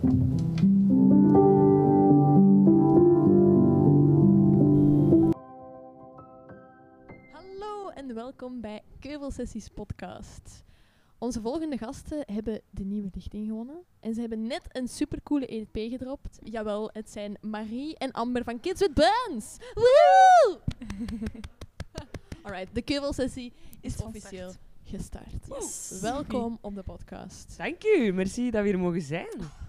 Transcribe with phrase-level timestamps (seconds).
[0.00, 0.12] Hallo
[7.94, 10.64] en welkom bij Keuvelsessies podcast.
[11.18, 13.82] Onze volgende gasten hebben de nieuwe lichting gewonnen.
[14.00, 16.38] En ze hebben net een supercoole EP gedropt.
[16.42, 19.56] Jawel, het zijn Marie en Amber van Kids with Buns.
[19.74, 20.58] Woo!
[22.42, 24.52] Alright, de Keuvelsessie is van officieel
[24.84, 25.46] gestart.
[25.48, 25.98] Yes.
[26.00, 27.56] Welkom op de podcast.
[27.56, 29.68] Dank u, merci dat we hier mogen zijn.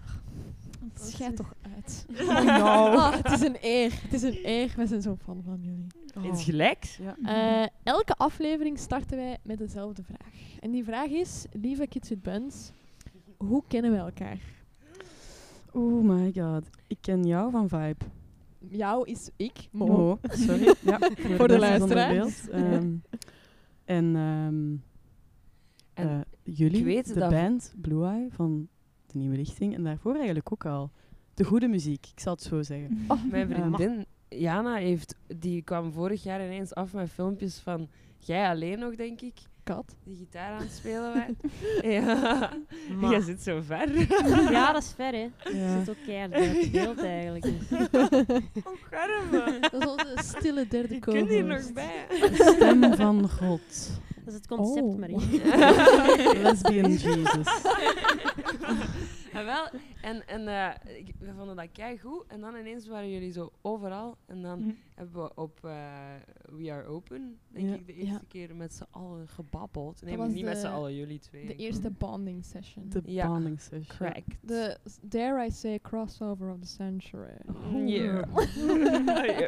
[0.94, 2.06] Schijt toch uit.
[2.62, 2.94] Oh.
[2.94, 3.92] Ah, het is een eer.
[4.02, 4.72] Het is een eer.
[4.76, 6.30] We zijn zo fan van jullie.
[6.32, 6.96] Iets gelijks.
[6.96, 7.16] Ja.
[7.22, 10.58] Eh, elke aflevering starten wij met dezelfde vraag.
[10.60, 12.70] En die vraag is, lieve Kids with Buns,
[13.36, 14.38] hoe kennen we elkaar?
[15.72, 16.68] Oh my god.
[16.86, 18.04] Ik ken jou van Vibe.
[18.68, 19.86] Jou is ik, Mo.
[19.86, 20.74] Mo, sorry.
[20.84, 22.48] Ja, voor, Voor de zonder luisteraars.
[22.48, 22.94] Ehm,
[23.84, 24.76] en ehm,
[25.94, 28.68] En eh, jullie, ik weet de dat- band Blue Eye van
[29.12, 29.74] de Nieuwe Lichting.
[29.74, 30.90] En daarvoor eigenlijk ook al.
[31.34, 32.98] De goede muziek, ik zal het zo zeggen.
[33.08, 33.54] Oh, mijn Ja.
[33.54, 38.94] vriendin Jana heeft, die kwam vorig jaar ineens af met filmpjes van jij alleen nog,
[38.96, 39.34] denk ik,
[39.64, 39.96] kat.
[40.04, 41.52] die gitaar aan het spelen was.
[41.92, 42.50] ja,
[43.00, 43.98] Maar- jij zit zo ver.
[44.52, 45.28] Ja, dat is ver, hè.
[45.50, 45.58] Ja.
[45.58, 47.44] Het zit ook keihard bij het beeld eigenlijk.
[49.70, 52.06] Dat is onze stille derde Je co kunt hier nog bij.
[52.08, 53.90] De stem van God.
[54.24, 55.42] Dat is het concept, Oh, Marie.
[56.42, 57.46] Lesbian Jesus.
[59.32, 59.68] en wel,
[60.02, 62.24] en, en eh, ik, we vonden dat kei goed.
[62.28, 64.16] En dan ineens waren jullie zo overal.
[64.26, 64.70] En dan Mhm.
[64.94, 65.72] hebben we op eh,
[66.58, 67.74] We Are Open, denk Ja.
[67.74, 68.20] ik, de eerste Ja.
[68.28, 70.02] keer met z'n allen gebabbeld.
[70.02, 71.46] Nee, Dat was niet met de- z'n allen, jullie twee.
[71.46, 72.88] De eerste bonding session.
[72.88, 73.26] De Ja.
[73.26, 73.96] bonding session.
[73.96, 74.24] Crack.
[74.40, 77.36] De, dare I say, crossover of the century.
[77.48, 77.88] Oh.
[77.88, 78.24] Yeah.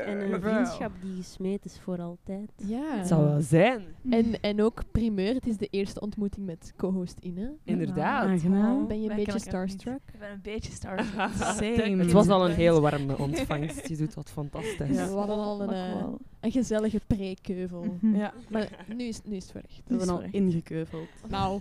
[0.09, 2.53] En een vriendschap die gesmeed is voor altijd.
[2.67, 2.97] Ja.
[2.97, 3.83] Het zal wel zijn.
[4.11, 7.57] En, en ook primeur, het is de eerste ontmoeting met co-host Ine.
[7.65, 8.27] Inderdaad.
[8.27, 8.87] Aangenaam.
[8.87, 10.01] Ben je een beetje starstruck?
[10.13, 11.31] Ik ben een beetje starstruck.
[11.35, 11.97] Same.
[11.97, 13.89] Het was al een heel warme ontvangst.
[13.89, 14.97] Je doet wat fantastisch.
[14.97, 15.09] Ja.
[15.09, 16.07] We hadden al een, eh,
[16.41, 17.99] een gezellige pre-keuvel.
[18.01, 19.83] Ja, Maar nu is, nu is het voor echt.
[19.87, 21.09] we hebben al ingekeuveld.
[21.29, 21.61] Nou,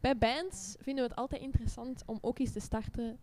[0.00, 3.18] bij bands vinden we het altijd interessant om ook eens te starten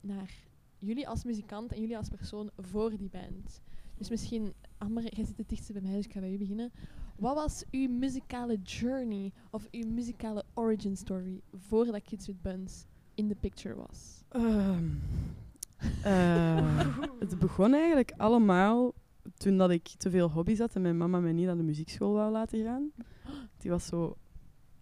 [0.00, 0.30] naar
[0.78, 3.60] jullie als muzikant en jullie als persoon voor die band.
[3.98, 6.72] Dus misschien, Amber, jij zit het dichtst bij mij, dus ik ga bij u beginnen.
[7.16, 12.84] Wat was uw muzikale journey of uw muzikale origin story voordat Kids with Buns
[13.14, 14.21] in the picture was?
[14.32, 14.84] Ehm,
[16.12, 16.88] eh,
[17.18, 18.92] het begon eigenlijk allemaal
[19.36, 22.12] toen dat ik te veel hobby's had en mijn mama mij niet naar de muziekschool
[22.12, 22.92] wou laten gaan.
[23.58, 24.16] Die was zo,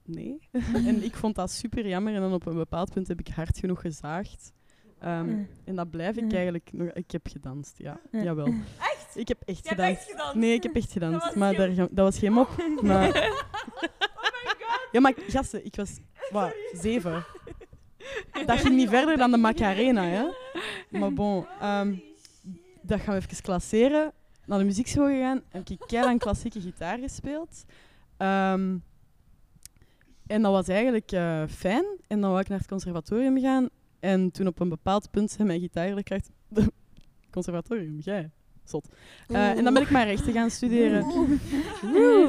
[0.05, 0.49] nee.
[0.89, 3.59] en ik vond dat super jammer en dan op een bepaald punt heb ik hard
[3.59, 4.53] genoeg gezaagd.
[4.99, 5.39] Ehm.
[5.65, 6.89] En dat blijf ik eigenlijk nog...
[6.89, 8.00] Ik heb gedanst, ja.
[8.10, 8.22] Ja.
[8.22, 8.47] Jawel.
[8.78, 9.16] Echt?
[9.16, 10.00] Ik heb echt gedanst.
[10.00, 10.34] echt gedanst?
[10.34, 11.34] Nee, ik heb echt gedanst.
[11.34, 12.49] maar daar, dat was geen mop.
[12.83, 14.89] Maar, oh my god.
[14.93, 15.99] ja, maar gasten, ik was
[16.31, 17.25] wat, zeven.
[18.50, 20.25] Dat ging niet verder dan de Macarena, hè.
[20.99, 21.94] Maar bon, ehm,
[22.81, 24.12] dat gaan we even klasseren.
[24.47, 27.65] Naar de muziekschool gegaan, heb ik keihard klassieke gitaar gespeeld.
[28.16, 28.77] Ehm,
[30.27, 31.84] en dat was eigenlijk eh, fijn.
[32.06, 33.69] En dan wou ik naar het conservatorium gaan.
[34.00, 36.31] En toen op een bepaald punt zei mijn gitaarleerkracht...
[37.31, 38.31] conservatorium, jij?
[38.65, 38.88] Zot.
[39.28, 41.06] Eh, en dan ben ik maar rechten gaan studeren.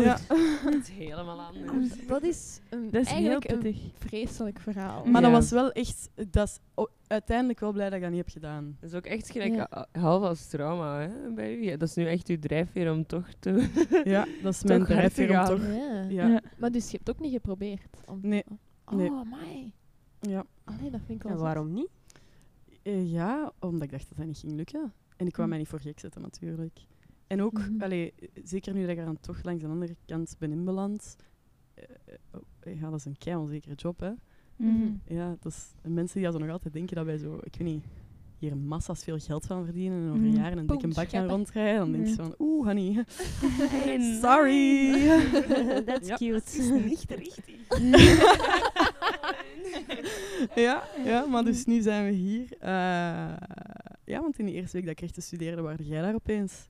[0.02, 0.18] Ja.
[0.30, 2.06] Het is helemaal anders.
[2.08, 3.82] Dat is, een, Dat is heel eigenlijk een pittig.
[4.10, 5.06] vreselijk verhaal.
[5.06, 5.28] Maar Ja.
[5.30, 6.10] dat was wel echt...
[6.30, 8.78] Dat is uiteindelijk wel blij dat ik dat niet heb gedaan.
[8.80, 9.88] Dat is ook echt gelijk Ja.
[9.92, 11.64] half als trauma hè, bij u.
[11.64, 13.70] Ja, dat is nu echt uw drijfveer om toch te...
[14.04, 15.62] Ja, dat is mijn drijfveer om toch...
[15.68, 16.06] Ja.
[16.10, 16.28] Ja.
[16.28, 16.42] Ja.
[16.58, 17.98] Maar dus je hebt ook niet geprobeerd?
[18.06, 18.44] Om Nee.
[18.86, 19.10] Oh, Nee.
[19.10, 19.72] my.
[20.20, 20.44] Ja.
[20.64, 21.90] Allee, dat vind ik wel En waarom niet?
[22.84, 24.94] Eh, ja, omdat ik dacht dat dat niet ging lukken.
[25.22, 25.50] En ik wou Hm.
[25.50, 26.80] mij niet voor gek zetten, natuurlijk.
[27.28, 27.82] En ook, Mhm.
[27.82, 31.16] allee, zeker nu dat ik er dan toch langs de andere kant ben inbeland.
[31.74, 32.42] eh, eh, oh,
[32.82, 34.12] ja, dat is een kei onzekere job, hè.
[34.56, 35.02] Mm.
[35.08, 37.56] Ja, dat is, en mensen die dat zo nog altijd denken dat wij zo, ik
[37.58, 37.84] weet niet,
[38.38, 40.36] hier massa's veel geld van verdienen en over Mhm.
[40.36, 42.16] jaren een dikke bak gaan rondrijden, dan denk je Ja.
[42.24, 43.04] van, oeh, honey,
[44.22, 44.92] sorry.
[45.86, 46.16] That's Ja.
[46.16, 46.82] cute.
[46.86, 47.70] Niet richtig.
[50.56, 52.48] ja, ja, maar dus nu zijn we hier.
[52.60, 53.34] Eh,
[54.12, 56.70] ja, want in de eerste week dat ik rechten studeerde, waren jij daar opeens.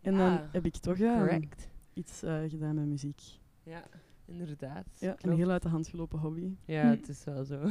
[0.00, 1.68] En dan Ah, heb ik toch ja, Correct.
[1.94, 3.20] iets eh, gedaan met muziek.
[3.62, 3.82] Ja,
[4.26, 4.86] inderdaad.
[4.98, 6.54] Ja, een heel uit de hand gelopen hobby.
[6.64, 6.88] Ja, Hm.
[6.88, 7.60] het is wel zo.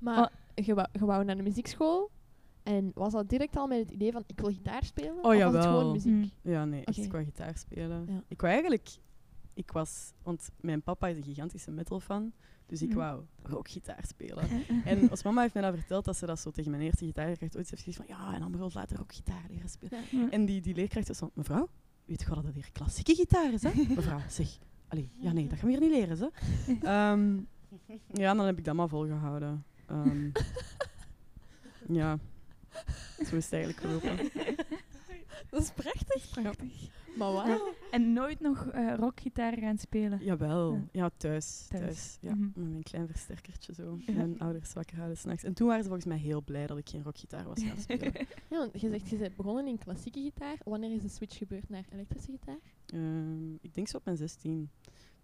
[0.00, 0.64] Maar Oh.
[0.66, 2.10] je, wou, je wou naar de muziekschool
[2.62, 5.12] en was dat direct al met het idee van ik wil gitaar spelen?
[5.12, 5.62] Oh, of was het jawel.
[5.78, 6.12] gewoon muziek?
[6.12, 6.30] Mm.
[6.52, 7.08] Ja, nee, echt Oké.
[7.08, 8.04] qua gitaar spelen.
[8.08, 8.22] Ja.
[8.28, 8.88] Ik wou eigenlijk...
[9.56, 10.12] Ik was...
[10.22, 12.32] Want mijn papa is een gigantische metal-fan.
[12.66, 12.96] Dus ik Mhm.
[12.98, 14.48] wou rockgitaar spelen.
[14.84, 17.56] En als mama heeft mij dat verteld, dat ze dat zo tegen mijn eerste gitaarleerkracht
[17.56, 20.00] ooit heeft gezegd van ja, en dan wil later ook gitaar leren spelen.
[20.10, 20.30] Ja.
[20.30, 21.68] En die, die leerkracht was van, mevrouw,
[22.04, 23.70] weet je wel dat dat hier klassieke gitaar is, hè?
[23.94, 24.58] Mevrouw, zeg.
[24.88, 26.28] Allee, ja nee, dat gaan we hier niet leren, hè?
[27.12, 27.36] Ehm,
[28.12, 29.64] ja, en dan heb ik dat maar volgehouden.
[29.86, 30.30] Ehm,
[31.88, 32.18] Ja,
[33.28, 34.30] zo is het eigenlijk gelopen.
[35.50, 36.30] Dat is prachtig.
[36.30, 36.88] Prachtig.
[37.16, 37.74] Maar wauw.
[37.90, 40.24] En nooit nog eh, rockgitaar gaan spelen?
[40.24, 40.80] Jawel, Ja.
[40.92, 41.66] ja, thuis.
[41.68, 41.82] Thuis.
[41.82, 42.18] thuis.
[42.20, 42.34] ja.
[42.34, 42.50] Mhm.
[42.54, 43.98] Met mijn klein versterkertje zo.
[44.06, 44.12] Ja.
[44.12, 45.44] Mijn ouders wakker houden s'nachts.
[45.44, 48.12] En toen waren ze volgens mij heel blij dat ik geen rockgitaar was gaan spelen.
[48.50, 50.56] Ja, want je zegt, je bent begonnen in klassieke gitaar.
[50.64, 52.58] Wanneer is de switch gebeurd naar elektrische gitaar?
[52.86, 54.70] Ehm, ik denk zo op mijn 16.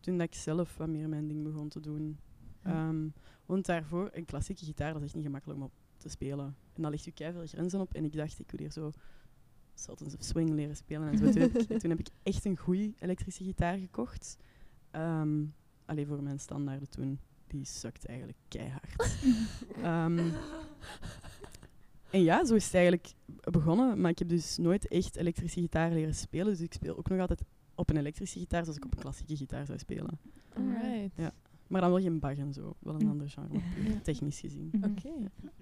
[0.01, 2.19] Toen dat ik zelf wat meer mijn ding begon te doen.
[2.65, 2.71] Ja.
[2.71, 3.09] Ehm,
[3.47, 6.57] want daarvoor, een klassieke gitaar, dat is echt niet gemakkelijk om op te spelen.
[6.73, 7.95] En daar ligt je keihard grenzen op.
[7.95, 8.91] En ik dacht, ik wil hier zo
[9.75, 11.09] Sultans of Swing leren spelen.
[11.09, 11.31] En zo.
[11.31, 14.37] toen, heb ik, toen heb ik echt een goede elektrische gitaar gekocht.
[14.91, 15.45] Ehm
[15.85, 17.19] alleen voor mijn standaarden toen.
[17.47, 19.17] Die sukt eigenlijk keihard.
[19.83, 20.31] Ehm,
[22.11, 23.15] en ja, zo is het eigenlijk
[23.51, 24.01] begonnen.
[24.01, 26.47] Maar ik heb dus nooit echt elektrische gitaar leren spelen.
[26.47, 27.43] Dus ik speel ook nog altijd
[27.75, 30.19] op een elektrische gitaar zoals ik op een klassieke gitaar zou spelen.
[30.57, 31.17] Alright.
[31.17, 31.33] Ja.
[31.67, 32.77] Maar dan wel geen bag en zo.
[32.79, 33.11] Wel een Mm.
[33.11, 34.01] ander genre, maar puur Ja.
[34.01, 34.69] technisch gezien.
[34.73, 34.91] Mhm.
[34.91, 35.09] Oké.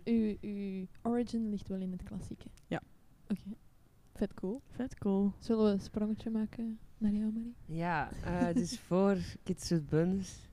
[0.04, 2.46] Uw, uw origin ligt wel in het klassieke?
[2.66, 2.82] Ja.
[3.28, 3.42] Oké.
[4.20, 4.60] Vet cool.
[4.68, 5.32] Vet cool.
[5.38, 7.54] Zullen we een sprongetje maken naar jou, Marie?
[7.66, 10.48] Ja, eh, dus voor Kids with Buns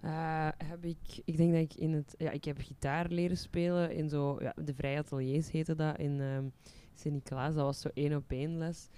[0.00, 3.94] eh, heb ik, ik denk dat ik in het, ja, ik heb gitaar leren spelen
[3.94, 6.44] in zo, ja, de vrije ateliers heette dat in ehm
[6.94, 7.54] Sint-Niklaas.
[7.54, 8.88] Dat was zo één op één les.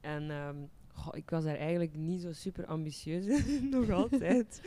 [0.00, 0.56] En ehm,
[1.00, 4.60] goh, ik was daar eigenlijk niet zo super ambitieus in, nog altijd.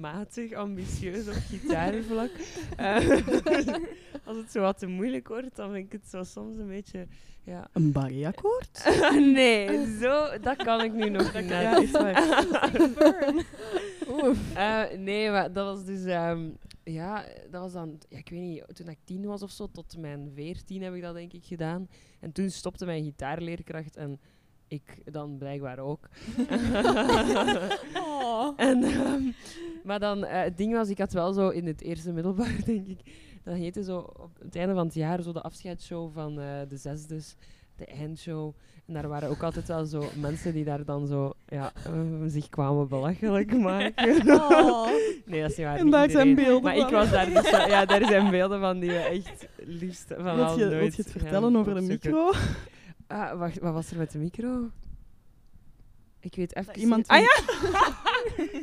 [0.00, 2.30] Matig ambitieus op gitaarvlak.
[2.76, 2.96] Eh,
[4.26, 7.06] als het zo wat te moeilijk wordt, dan vind ik het zo soms een beetje,
[7.42, 9.00] ja, Een barreakkoord?
[9.34, 11.48] nee, zo, dat kan ik nu nog niet.
[11.48, 12.14] Ja, is waar.
[14.54, 16.04] Eh, nee, maar dat was dus...
[16.04, 16.48] ehm,
[16.84, 17.98] ja, dat was dan...
[18.08, 21.02] Ja, ik weet niet, toen ik tien was of zo, tot mijn veertien heb ik
[21.02, 21.88] dat denk ik gedaan.
[22.20, 24.20] En toen stopte mijn gitaarleerkracht en
[24.74, 26.08] ik dan blijkbaar ook.
[27.96, 28.52] Oh.
[28.68, 29.22] En, ehm,
[29.84, 32.86] maar dan, eh, het ding was, ik had wel zo in het eerste middelbaar, denk
[32.86, 32.98] ik,
[33.42, 36.76] dat heette zo op het einde van het jaar zo de afscheidsshow van eh, de
[36.76, 37.36] zesdes,
[37.76, 38.52] de eindshow.
[38.86, 41.92] En daar waren ook altijd wel zo mensen die daar dan zo, ja, eh,
[42.26, 44.30] zich kwamen belachelijk maken.
[44.30, 44.88] Oh.
[45.24, 45.76] Nee, dat is niet waar.
[45.76, 46.86] En daar zijn beelden Maar van.
[46.86, 50.58] ik was daar dus ja, daar zijn beelden van die we echt liefst van al
[50.58, 52.32] je, nooit je het vertellen over de micro?
[53.06, 54.70] Ah, wacht, wat was er met de micro?
[56.20, 56.78] Ik weet even...
[56.78, 57.42] Iemand Ah ja!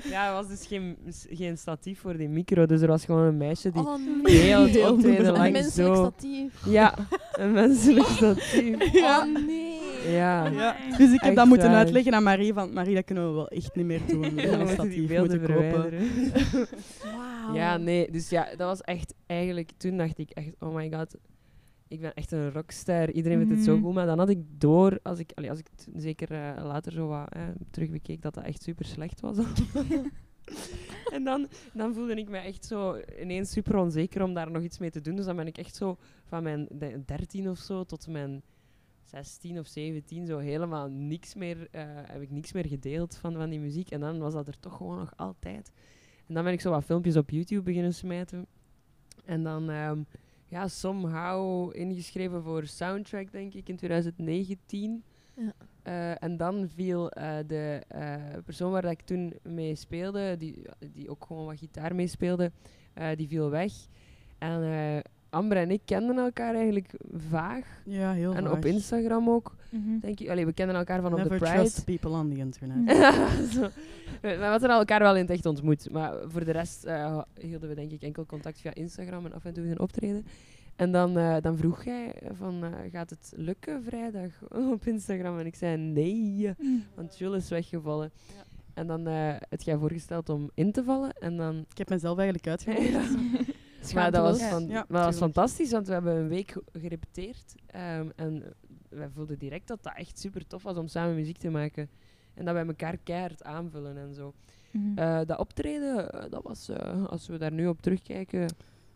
[0.04, 0.98] ja, er was dus geen,
[1.30, 4.74] geen statief voor die micro, dus er was gewoon een meisje die Oh heel het
[4.74, 4.92] nee.
[4.92, 6.04] optreden Een lang menselijk zo...
[6.04, 6.66] statief.
[6.66, 6.96] Ja,
[7.32, 8.92] een menselijk statief.
[8.92, 9.20] Ja.
[9.20, 9.80] Oh nee.
[10.10, 10.46] Ja.
[10.48, 10.76] Ja.
[10.98, 11.78] Dus ik heb Echt dat moeten waar.
[11.78, 14.22] uitleggen aan Marie, van Marie, dat kunnen we wel echt niet meer doen.
[14.36, 15.72] We gaan een moeten die statief beelden moeten kopen.
[15.72, 16.68] verwijderen.
[17.04, 17.56] Wauw.
[17.56, 19.72] Ja, nee, dus ja, dat was echt eigenlijk.
[19.78, 21.16] Toen dacht ik echt, oh my god,
[21.92, 23.12] ik ben echt een rockster.
[23.14, 23.84] Iedereen vindt het zo Mhm.
[23.86, 23.94] goed.
[23.94, 27.08] Maar dan had ik door, als ik, allee, als ik het zeker eh, later zo
[27.08, 27.42] wat eh,
[27.72, 29.38] terugbekeek, dat dat echt super slecht was.
[31.16, 34.78] en dan, dan voelde ik me echt zo ineens super onzeker om daar nog iets
[34.80, 35.16] mee te doen.
[35.16, 38.42] Dus dan ben ik echt zo van mijn de- 13 of zo tot mijn
[39.04, 43.50] 16 of 17 zo helemaal niks meer, eh, heb ik niks meer gedeeld van, van
[43.50, 43.90] die muziek.
[43.90, 45.72] En dan was dat er toch gewoon nog altijd.
[46.28, 48.46] En dan ben ik zo wat filmpjes op YouTube beginnen smijten.
[49.26, 50.02] En dan, ehm,
[50.52, 55.04] ja, somehow ingeschreven voor soundtrack, denk ik, in 2019.
[55.36, 55.54] Ja.
[55.84, 58.16] Eh, en dan viel eh, de eh,
[58.46, 60.62] persoon waar ik toen mee speelde, die,
[60.94, 62.52] die ook gewoon wat gitaar meespeelde,
[62.94, 63.72] eh die viel weg.
[64.38, 66.94] En Amber en ik kenden elkaar eigenlijk
[67.30, 67.66] vaag.
[67.86, 68.52] Ja, heel en vaag.
[68.52, 70.00] op Instagram ook, Mhm.
[70.00, 70.30] denk ik.
[70.30, 71.58] Allee, we kennen elkaar van op Never de Pride.
[71.60, 72.98] trust people on the internet.
[73.54, 73.68] Zo.
[74.22, 75.90] We we hadden elkaar wel in het echt ontmoet.
[75.92, 79.46] Maar voor de rest eh, hielden we denk ik enkel contact via Instagram en af
[79.46, 80.26] en toe een optreden.
[80.76, 84.32] En dan, eh, dan vroeg jij van, eh, gaat het lukken vrijdag
[84.74, 85.40] op Instagram?
[85.40, 86.54] En ik zei nee,
[86.96, 88.12] want Jules is weggevallen.
[88.74, 91.12] En dan eh het jij voorgesteld om in te vallen.
[91.20, 91.66] En dan...
[91.72, 93.16] Ik heb mezelf eigenlijk uitgenodigd.
[93.94, 96.64] Maar dat was, van, Ja, maar dat was fantastisch, want we hebben een week ge-
[96.74, 97.56] gerepeteerd.
[97.68, 98.44] ehm, en
[98.90, 101.90] wij voelden direct dat dat echt super tof was om samen muziek te maken.
[102.34, 104.34] En dat wij elkaar keihard aanvullen en zo.
[104.72, 104.98] Mhm.
[104.98, 108.48] Eh, dat optreden, eh, dat was, eh, als we daar nu op terugkijken,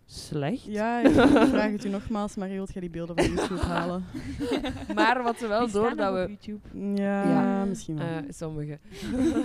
[0.05, 0.63] slecht.
[0.63, 1.11] Ja, ik
[1.53, 4.03] vraag het u nogmaals, maar wilt jij die beelden van YouTube halen?
[4.95, 6.27] Maar wat we wel door dat op we...
[6.27, 6.77] YouTube.
[7.01, 7.65] Ja, Ja.
[7.65, 8.07] misschien wel.
[8.07, 8.79] Eh, sommige.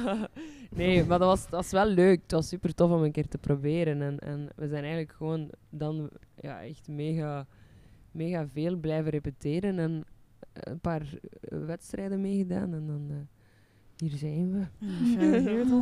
[0.77, 2.23] nee, maar dat was, dat was wel leuk.
[2.23, 4.03] Het was super tof om een keer te proberen.
[4.03, 7.47] En, en we zijn eigenlijk gewoon dan ja, echt mega,
[8.11, 9.79] mega veel blijven repeteren.
[9.79, 10.05] En
[10.53, 11.03] een paar
[11.41, 12.75] wedstrijden meegedaan.
[12.75, 13.17] En dan, eh,
[14.01, 14.67] hier zijn we.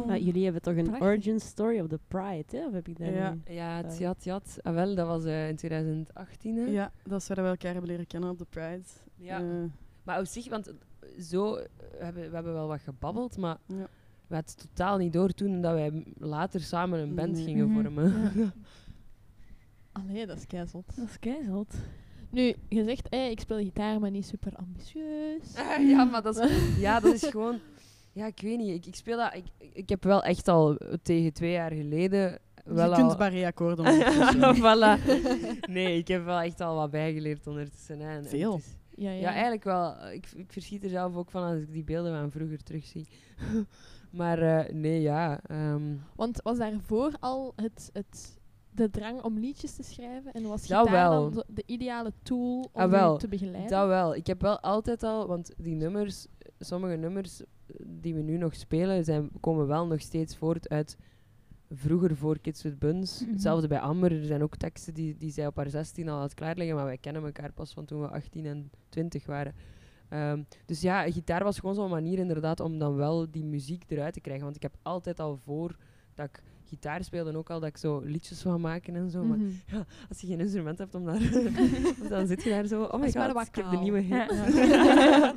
[0.07, 1.07] Maar jullie hebben toch een Prachtig.
[1.07, 2.67] origin story of the Pride, hè?
[2.67, 3.33] Of heb ik dat Ja.
[3.33, 3.49] niet?
[3.51, 3.99] Ja, het Eh.
[3.99, 4.59] jat, jat.
[4.63, 6.57] Ah, wel, dat was eh, in 2018.
[6.57, 6.65] Hè?
[6.65, 8.83] Ja, dat is waar we elkaar hebben leren kennen op de Pride.
[9.17, 9.39] Ja.
[9.41, 9.45] Eh,
[10.03, 10.75] Maar op zich, want eh,
[11.21, 13.75] zo, we hebben, we hebben wel wat gebabbeld, maar ja.
[14.27, 17.45] we hadden het totaal niet door toen dat wij later samen een band Nee.
[17.45, 17.83] gingen Mhm.
[17.83, 18.13] vormen.
[19.93, 20.97] Allee, dat is keizot.
[20.97, 21.75] Dat is keizot.
[22.31, 25.55] Nu, je zegt, hey, ik speel gitaar, maar niet super ambitieus.
[25.57, 26.51] Ah, ja, maar dat is,
[26.87, 27.59] ja, dat is gewoon...
[28.19, 28.75] Ja, ik weet niet.
[28.75, 29.35] Ik, ik speel dat...
[29.35, 32.39] Ik, ik heb wel echt al eh, tegen twee jaar geleden...
[32.65, 34.57] Wel je kunt al, barré-akkoorden ondertussen.
[34.67, 35.03] voilà.
[35.71, 38.01] Nee, ik heb wel echt al wat bijgeleerd ondertussen.
[38.01, 38.17] Hè.
[38.17, 38.53] En- Veel.
[38.55, 39.21] het is- Ja, ja.
[39.21, 40.09] Ja, eigenlijk wel.
[40.13, 43.09] Ik, ik verschiet er zelf ook van als ik die beelden van vroeger terugzie.
[44.11, 45.41] maar eh, nee, ja.
[45.47, 45.83] ehm,
[46.17, 48.39] Want was daarvoor al het, het,
[48.71, 50.33] de drang om liedjes te schrijven?
[50.33, 51.31] En was Dat gitaar wel.
[51.31, 53.17] dan de ideale tool om Ah, wel.
[53.17, 53.71] te begeleiden?
[53.71, 54.15] dat wel.
[54.15, 56.27] Ik heb wel altijd al, want die nummers,
[56.59, 57.47] sommige nummers eh,
[57.87, 60.97] die we nu nog spelen, zijn, komen wel nog steeds voort uit
[61.71, 63.21] vroeger voor Kids with Buns.
[63.23, 63.31] Mhm.
[63.33, 64.13] Hetzelfde bij Amber.
[64.13, 66.99] Er zijn ook teksten die, die zij op haar 16 al had klaarleggen, maar wij
[66.99, 69.55] kennen elkaar pas van toen we 18 en 20 waren.
[70.09, 74.13] Ehm, dus ja, gitaar was gewoon zo'n manier inderdaad om dan wel die muziek eruit
[74.15, 74.45] te krijgen.
[74.45, 75.77] Want ik heb altijd al voor
[76.15, 79.25] dat ik gitaar speelde ook al dat ik zo liedjes wou maken en zo.
[79.25, 79.83] Maar Mhm.
[80.09, 81.21] als je geen instrument hebt om daar,
[82.09, 82.83] dan zit je daar zo.
[82.83, 84.11] Oh my god, ik heb de nieuwe hit.
[84.11, 85.35] Ja.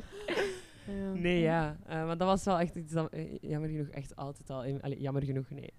[0.86, 1.12] Ja.
[1.12, 1.76] Nee, ja.
[1.86, 4.64] eh, maar dat was wel echt iets dat eh, jammer genoeg echt altijd al...
[4.64, 5.72] in- allee, jammer genoeg, nee.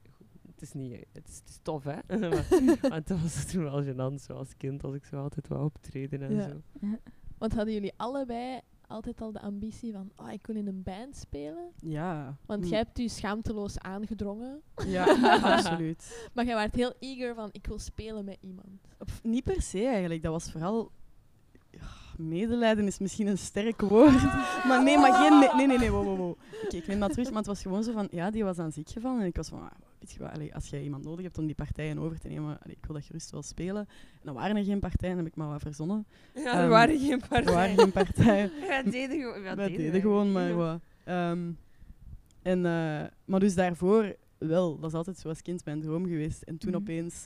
[0.51, 0.91] Het is niet...
[1.13, 1.95] Het is, het is tof, hè.
[2.29, 2.47] maar,
[2.81, 6.21] maar het was toen wel gênant, zo als kind, als ik zo altijd wou optreden
[6.21, 6.47] en Ja.
[6.49, 6.61] zo.
[7.37, 11.15] Want hadden jullie allebei altijd al de ambitie van, oh, ik wil in een band
[11.15, 11.71] spelen?
[11.79, 12.37] Ja.
[12.45, 12.69] Want Hm.
[12.69, 14.61] jij hebt u schaamteloos aangedrongen.
[14.85, 15.05] Ja,
[15.55, 16.29] absoluut.
[16.33, 18.87] Maar jij werd heel eager van, ik wil spelen met iemand.
[19.05, 20.23] Pff, niet per se eigenlijk.
[20.23, 20.91] Dat was vooral...
[21.69, 21.79] Ja,
[22.17, 24.21] medelijden is misschien een sterk woord.
[24.67, 25.39] Maar nee, maar geen...
[25.57, 25.91] Nee, nee, nee.
[25.91, 26.35] wow, wow, wow.
[26.63, 27.27] Oké, ik neem dat terug.
[27.27, 28.07] Maar het was gewoon zo van...
[28.11, 29.21] Ja, die was aan ziek gevallen.
[29.21, 29.59] En ik was van...
[29.59, 32.27] ah, weet je wat, allee, als jij iemand nodig hebt om die partijen over te
[32.27, 32.59] nemen...
[32.63, 33.87] Allee, ik wil dat gerust wel spelen.
[34.11, 35.15] En dan waren er geen partijen.
[35.15, 36.05] Dan heb ik maar wat verzonnen.
[36.35, 37.53] Ja, er Ehm, waren geen Er partijen.
[37.53, 38.51] waren geen partijen.
[38.69, 39.41] Ja, deden gewoon...
[39.43, 40.79] Ja, deden deden gewoon maar wat.
[41.03, 41.51] Ehm,
[42.41, 46.41] en, eh, maar dus daarvoor wel, dat is altijd zo als kind mijn droom geweest.
[46.41, 46.79] En toen Mhm.
[46.79, 47.25] opeens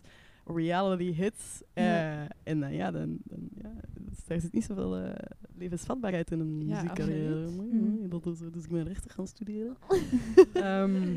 [0.56, 1.62] reality hits.
[1.74, 2.28] eh, Ja.
[2.44, 5.14] En dan, ja, dan, dan, ja, dus daar zit niet zoveel eh,
[5.56, 7.50] levensvatbaarheid in een Ja, muziekcarrière.
[7.52, 8.10] Mhm.
[8.10, 9.78] dat is, dus ik ben rechter gaan studeren.
[10.54, 11.16] Ehm,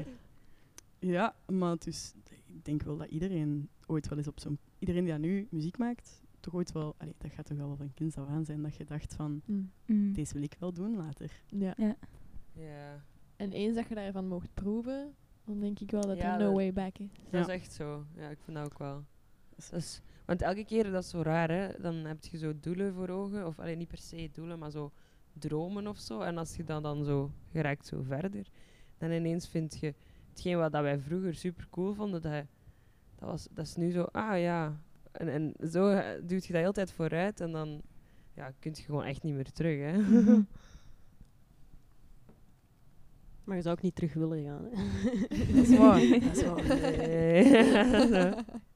[0.98, 2.14] ja, maar dus,
[2.46, 4.58] ik denk wel dat iedereen ooit wel eens op zo'n...
[4.78, 6.94] Iedereen die nu muziek maakt, toch ooit wel...
[6.98, 9.70] Allee, dat gaat toch wel van kinds af aan zijn dat je dacht van, Mm.
[9.86, 10.12] Mm.
[10.12, 11.42] deze wil ik wel doen later.
[11.48, 11.74] Ja.
[11.76, 11.96] Ja.
[12.52, 13.04] Ja,
[13.36, 16.52] En eens dat je daarvan mocht proeven, dan denk ik wel dat Ja, er no
[16.52, 17.08] way back is.
[17.30, 17.40] dat Ja.
[17.40, 18.04] is echt zo.
[18.16, 19.04] Ja, ik vind dat ook wel.
[19.72, 21.68] Is, want elke keer, dat is zo raar, hè.
[21.80, 23.46] Dan heb je zo doelen voor ogen.
[23.46, 24.92] Of alleen niet per se doelen, maar zo
[25.32, 26.20] dromen of zo.
[26.20, 28.46] En als je dan, dan zo geraakt zo verder,
[28.98, 29.94] dan ineens vind je
[30.28, 32.32] hetgeen wat dat wij vroeger super cool vonden, dat,
[33.18, 34.80] dat, was, dat is nu zo, ah ja.
[35.12, 37.82] En, en zo eh, duwt je dat heel tijd vooruit en dan
[38.34, 39.98] ja, kun je gewoon echt niet meer terug, hè.
[39.98, 40.40] Mhm.
[43.44, 44.64] Maar je zou ook niet terug willen gaan.
[44.70, 44.86] Hè?
[45.54, 46.00] Dat is waar.
[46.20, 46.64] Dat is waar.
[47.08, 48.34] Nee.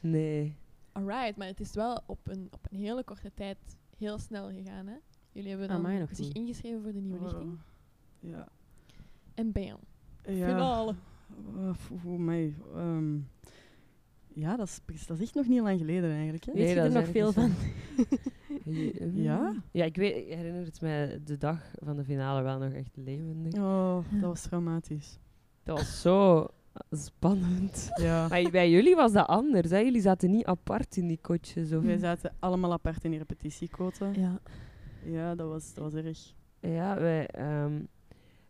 [0.00, 0.56] nee.
[0.92, 3.58] Alright, maar het is wel op een, op een hele korte tijd
[3.98, 4.96] heel snel gegaan, hè?
[5.32, 6.34] Jullie hebben dan Amai, nog zich niet.
[6.36, 7.58] ingeschreven voor de nieuwe lichting.
[8.20, 8.48] Ja.
[9.34, 9.78] En bam,
[10.24, 10.46] Ja.
[10.48, 10.94] finale.
[11.56, 12.54] Uh, voor mij.
[12.74, 13.16] ehm,
[14.34, 16.44] ja, dat is, precies- dat is echt nog niet lang geleden eigenlijk.
[16.44, 16.52] Hè?
[16.52, 17.52] Nee, Weet je er nog veel van?
[19.14, 19.54] Ja?
[19.72, 22.96] Ja, ik, weet, ik herinner het mij de dag van de finale wel nog echt
[22.96, 23.54] levendig.
[23.54, 25.18] Oh, dat was traumatisch.
[25.62, 26.46] Dat was zo
[26.90, 27.88] spannend.
[28.00, 28.28] Ja.
[28.28, 29.70] Maar bij jullie was dat anders.
[29.70, 29.78] Hè?
[29.78, 31.72] Jullie zaten niet apart in die kotjes.
[31.72, 31.82] Of...
[31.84, 34.10] Wij zaten allemaal apart in die repetitiequota.
[34.12, 34.40] Ja.
[35.04, 36.18] Ja, dat was, dat was erg.
[36.60, 37.72] Ja, wij, ehm,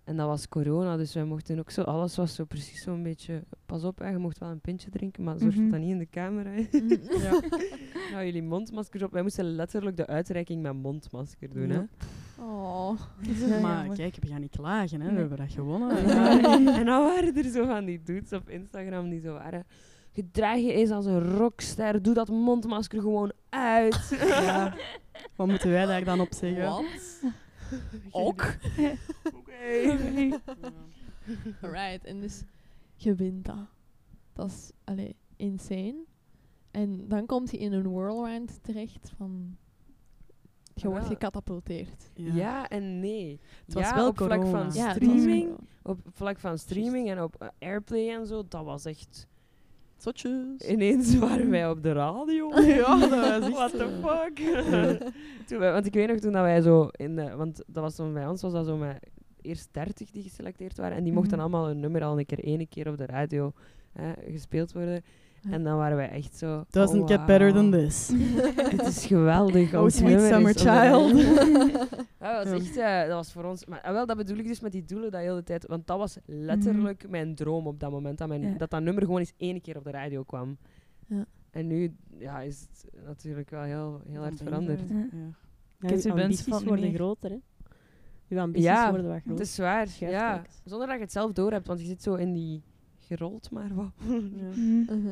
[0.04, 1.82] en dat was corona, dus wij mochten ook zo...
[1.82, 3.42] Alles was zo precies zo'n beetje...
[3.66, 5.62] Pas op, hè, je mocht wel een pintje drinken, maar zorg Mhm.
[5.62, 6.50] dat dat niet in de camera.
[6.50, 6.66] hè.
[7.22, 7.40] Ja.
[8.12, 9.12] nou, jullie mondmaskers op.
[9.12, 11.70] Wij moesten letterlijk de uitreiking met mondmasker doen.
[11.70, 11.82] Hè?
[12.40, 12.90] Oh.
[13.62, 13.96] maar jammer.
[13.96, 15.12] kijk, we gaan niet klagen, hè.
[15.12, 15.96] we hebben dat gewonnen.
[16.78, 19.66] En dan waren er zo van die dudes op Instagram die zo waren...
[20.12, 24.10] Gedraag je eens als een rockster, doe dat mondmasker gewoon uit.
[24.28, 24.74] Ja.
[25.36, 26.64] Wat moeten wij daar dan op zeggen?
[26.64, 27.22] Wat?
[28.10, 28.54] Ook?
[29.34, 29.98] Oké.
[31.62, 32.42] Alright, en dus
[32.94, 33.66] je wint dat.
[34.32, 36.04] Dat is, allee, insane.
[36.70, 39.56] En dan komt je in een whirlwind terecht van...
[40.82, 42.10] Je wordt gecatapulteerd.
[42.14, 42.68] Ja.
[42.68, 43.40] en nee.
[43.64, 45.48] Het was ja, wel op vlak van streaming,
[45.82, 49.28] op vlak van streaming en op eh, airplay en zo, dat was echt...
[49.96, 50.68] Zotjes.
[50.68, 52.50] Ineens waren wij op de radio.
[52.64, 54.38] Ja, dat was echt What the fuck?
[54.38, 54.98] Ja.
[55.46, 57.94] toen wij, want ik weet nog toen dat wij zo in de, want dat was
[57.94, 58.98] zo bij ons was dat zo met
[59.42, 61.40] eerst 30 die geselecteerd waren en die mochten Mhm.
[61.40, 63.52] allemaal hun nummer al een keer ene keer op de radio
[63.92, 65.02] hè, gespeeld worden.
[65.50, 66.64] En dan waren wij echt zo.
[66.70, 68.06] Doesn't oh, get better than this.
[68.70, 69.74] Dit is geweldig.
[69.74, 71.12] Oh, sweet summer child.
[72.20, 73.64] Ja, dat was echt, eh, dat was voor ons.
[73.64, 75.66] Maar ah, wel, dat bedoel ik dus met die doelen dat hele tijd.
[75.66, 78.18] Want dat was letterlijk mijn droom op dat moment.
[78.18, 78.54] Dat, mijn, Ja.
[78.58, 80.58] dat dat nummer gewoon eens één keer op de radio kwam.
[81.06, 81.24] Ja.
[81.50, 84.88] En nu ja, is het natuurlijk wel heel, heel hard veranderd.
[84.88, 84.94] Ja.
[84.96, 85.08] ja.
[85.80, 86.94] Uw Bands ambities worden meer.
[86.94, 87.38] groter, hè.
[88.28, 89.44] Uw ambities Ja, worden wat Het groter.
[89.44, 90.42] is zwaar, ja.
[90.64, 92.62] Zonder dat je het zelf door hebt, want je zit zo in die
[93.16, 93.90] gerold maar wat.
[94.08, 94.48] Ja.
[94.54, 94.98] Mhm.
[94.98, 95.08] Mhm.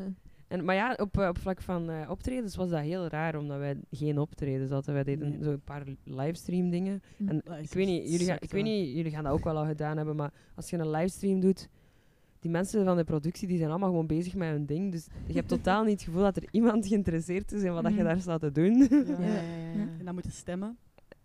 [0.47, 3.57] En, maar ja, op, eh, op vlak van eh, optredens was dat heel raar, omdat
[3.57, 4.93] wij geen optredens hadden.
[4.93, 5.43] Wij deden Nee.
[5.43, 7.01] zo een paar livestream dingen.
[7.17, 7.29] Mhm.
[7.29, 9.65] En ik weet, niet, jullie gaan, ik weet niet, jullie gaan dat ook wel al
[9.65, 11.69] gedaan hebben, maar als je een livestream doet,
[12.39, 14.91] die mensen van de productie die zijn allemaal gewoon bezig met hun ding.
[14.91, 17.93] Dus je hebt totaal niet het gevoel dat er iemand geïnteresseerd is in wat dat
[17.93, 18.77] je daar staat te doen.
[18.89, 18.97] Ja.
[18.97, 19.87] Ja, ja, ja, ja.
[19.99, 20.77] En dan moeten stemmen.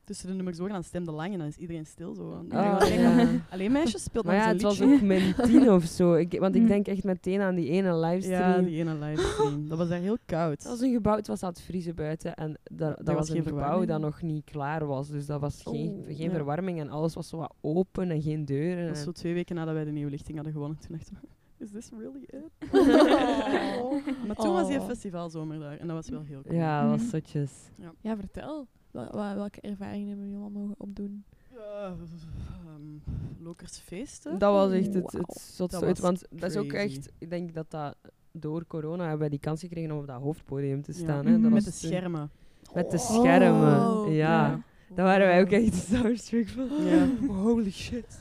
[0.04, 2.14] Tussen de nummers door en dan stemde lang en dan is iedereen stil.
[2.14, 2.30] Zo.
[2.48, 3.28] Dan Oh, denk ik, ja.
[3.50, 6.14] Alleen meisjes speelt Maar dan ja, het was ook min tien of zo.
[6.14, 6.68] Ik, want ik Mm.
[6.68, 8.60] denk echt meteen aan die ene livestream.
[8.60, 9.68] Ja, die ene livestream.
[9.68, 10.52] Dat was daar heel koud.
[10.62, 13.28] Het was een gebouw, het was aan het vriezen buiten en dat, dat was was
[13.28, 13.90] geen een gebouw verwarming?
[13.90, 15.08] dat nog niet klaar was.
[15.08, 16.30] Dus dat was geen, Oh, geen ja.
[16.30, 18.78] verwarming en alles was zo wat open en geen deuren.
[18.80, 20.78] Dat was en- zo twee weken nadat wij de nieuwe lichting hadden gewonnen.
[20.78, 21.28] Toen dachten we,
[21.64, 22.70] is this really it?
[24.26, 24.86] Maar toen was die Oh.
[24.86, 26.54] festivalzomer daar en dat was wel heel cool.
[26.56, 27.10] Ja, dat was Mhm.
[27.10, 27.52] zotjes.
[28.00, 28.66] Ja, vertel.
[28.94, 31.24] Wel- wel- welke ervaringen hebben jullie allemaal mogen opdoen?
[31.54, 33.12] Ja, ehm,
[33.44, 34.38] Lokersfeesten.
[34.38, 35.98] Dat was echt het, het zotste Dat ooit.
[35.98, 37.96] was Want dat is ook echt, ik denk dat dat
[38.32, 40.98] door corona hebben wij die kans gekregen om op dat hoofdpodium te Ja.
[40.98, 41.24] staan.
[41.26, 41.30] Hè.
[41.32, 41.50] Dat Mhm.
[41.50, 42.30] was Met de toen- schermen.
[42.74, 44.14] Met de schermen, Oh, ja.
[44.46, 44.60] ja.
[44.94, 46.68] Daar waren wij ook echt starstruck van.
[46.84, 47.06] Ja.
[47.26, 48.18] Holy shit.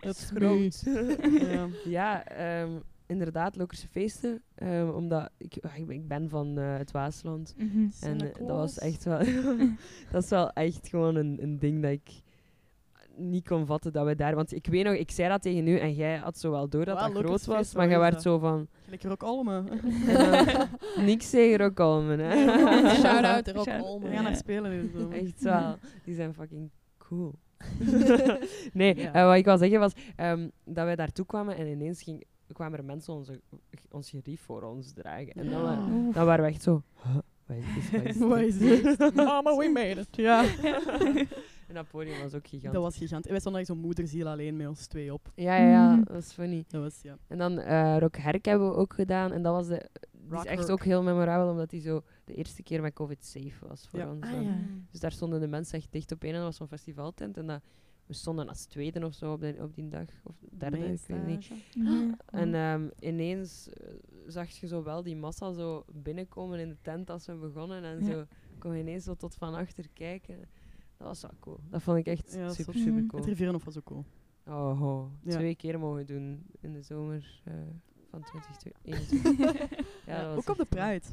[0.00, 0.82] Dat is groot.
[1.50, 1.66] ja.
[1.84, 2.70] Ja, ehm,
[3.18, 4.42] inderdaad, Lokerse feesten.
[4.54, 7.54] ehm, omdat ik, ah, ik ben- ik ben van eh, het Waasland.
[7.58, 7.86] Mhm.
[8.00, 9.18] En eh, dat was echt wel...
[10.12, 12.10] dat is wel echt gewoon een, een ding dat ik
[13.16, 14.34] niet kon vatten dat we daar...
[14.34, 16.84] Want ik weet nog, ik zei dat tegen u en jij had zo wel door
[16.84, 17.74] dat Wauw, dat groot was.
[17.74, 18.68] Maar jij werd zo van...
[18.88, 19.08] Lekker
[21.06, 21.58] niks tegen
[22.18, 22.32] hè.
[23.46, 24.08] Erop, Shout- Olmen.
[24.08, 25.16] We gaan naar spelen zomer.
[25.18, 25.76] Echt wel.
[26.04, 27.34] Die zijn fucking cool.
[28.72, 29.12] nee, Ja.
[29.12, 32.78] eh, wat ik wil zeggen was ehm, dat wij daartoe kwamen en ineens ging, kwamen
[32.78, 33.40] er mensen onze,
[33.90, 35.32] ons gerief voor ons dragen.
[35.32, 36.82] En dan, wa- dan waren we echt zo...
[37.02, 37.16] "Huh?
[37.46, 38.18] Wat is dit?
[38.18, 38.98] Wat is dit?
[39.14, 40.08] Mama, we made it.
[40.10, 40.44] Ja,
[41.68, 42.72] en dat podium was ook gigantisch.
[42.72, 43.24] dat was gigantisch.
[43.26, 45.32] En wij stonden echt zo'n moederziel alleen met ons twee op.
[45.34, 46.04] Ja, ja, ja, Mhm.
[46.04, 46.64] dat was funny.
[46.68, 47.16] Dat was, ja.
[47.26, 49.32] En dan eh Rock Herk hebben we ook gedaan.
[49.32, 52.62] En dat was de, die is echt ook heel memorabel, omdat die zo de eerste
[52.62, 54.10] keer met COVID safe was voor Ja.
[54.10, 54.24] ons.
[54.24, 54.42] Ah, dan.
[54.42, 54.56] ja.
[54.90, 56.32] Dus daar stonden de mensen echt dicht op één.
[56.32, 57.36] En dat was zo'n festivaltent.
[57.36, 57.60] En dat,
[58.06, 60.06] we stonden als tweede of zo op, de, op die dag.
[60.22, 61.50] Of derde, ik weet niet.
[62.26, 63.92] En ehm, ineens eh,
[64.26, 67.84] zag je zo wel die massa zo binnenkomen in de tent als we begonnen.
[67.84, 68.12] En Ja.
[68.12, 68.24] zo
[68.58, 70.38] kon je ineens zo tot van achter kijken.
[70.96, 71.58] Dat was wel cool.
[71.70, 73.20] Dat vond ik echt Ja, super, super cool.
[73.22, 74.04] Het Rivieren was ook cool.
[74.46, 77.54] Oh, twee keer mogen doen in de zomer eh,
[78.10, 79.78] van 2021.
[80.06, 81.04] ja, dat was ook op de Pride.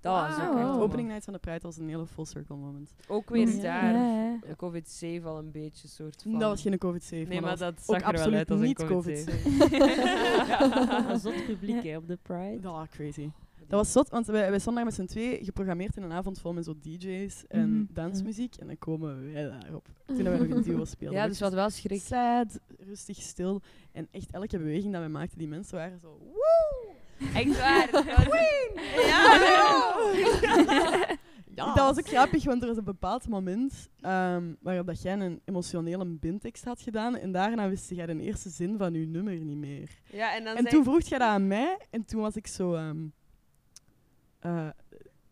[0.00, 2.94] Dat was ook echt opening night van de Pride was een hele full circle moment.
[3.08, 3.92] Ook weer Ja, daar.
[3.94, 4.38] ja.
[4.48, 6.32] De covid safe al een beetje soort van...
[6.38, 7.22] Dat was geen COVID-safe.
[7.22, 9.58] Nee, maar dat zag ook er wel absoluut uit als een niet COVID-safe.
[9.58, 11.10] COVID-safe.
[11.12, 12.60] Een zot publiek hè, op de Pride.
[12.60, 13.30] Dat was crazy.
[13.66, 16.40] Dat was zot, want wij, wij stonden daar met z'n twee geprogrammeerd in een avond
[16.40, 17.84] vol met zo DJ's en Mhm.
[17.92, 18.54] dansmuziek.
[18.56, 19.88] En dan komen wij daarop.
[20.06, 21.18] Toen wij nog een duo speelden.
[21.18, 22.00] Ja, dus wat wel schrik.
[22.00, 23.60] Sad, rustig, stil.
[23.92, 26.18] En echt elke beweging dat wij maakten, die mensen waren zo...
[26.32, 26.79] Woe!
[27.34, 27.88] Echt waar.
[31.54, 35.40] Dat was ook grappig, want er was een bepaald moment ehm, waarop dat jij een
[35.44, 39.56] emotionele bindtekst had gedaan en daarna wist jij de eerste zin van je nummer niet
[39.56, 39.90] meer.
[40.12, 42.46] Ja, en dan En zei toen vroeg jij dat aan mij en toen was ik
[42.46, 42.74] zo...
[42.74, 42.96] ehm
[44.40, 44.68] eh,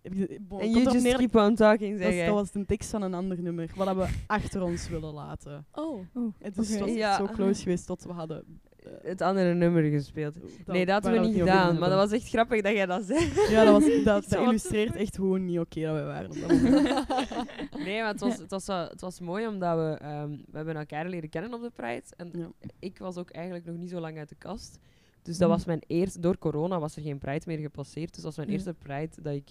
[0.03, 2.65] ik- bon, En komt you just neer dat- keep on talking, dat, dat was de
[2.65, 5.67] tekst van een ander nummer, wat dat we achter ons willen laten.
[5.73, 5.99] Oh.
[6.15, 7.17] En dus het was Ja.
[7.17, 8.61] zo close geweest tot we hadden...
[9.03, 10.35] Het andere nummer gespeeld.
[10.67, 11.79] nee, dat hadden we niet gedaan.
[11.79, 13.31] Maar dat was echt grappig dat jij dat zei.
[13.51, 16.31] Ja, dat, was, dat, dat illustreert echt gewoon niet oké dat we waren.
[17.85, 19.97] Nee, maar het was, het was, wel- het was mooi omdat we...
[20.01, 22.03] ehm, we hebben elkaar leren kennen op de Pride.
[22.17, 22.51] En Ja.
[22.79, 24.79] ik was ook eigenlijk nog niet zo lang uit de kast.
[25.23, 26.21] Dus dat was mijn eerste...
[26.21, 28.15] Door corona was er geen Pride meer gepasseerd.
[28.15, 28.55] Dus dat was mijn Ja.
[28.55, 29.49] eerste Pride dat ik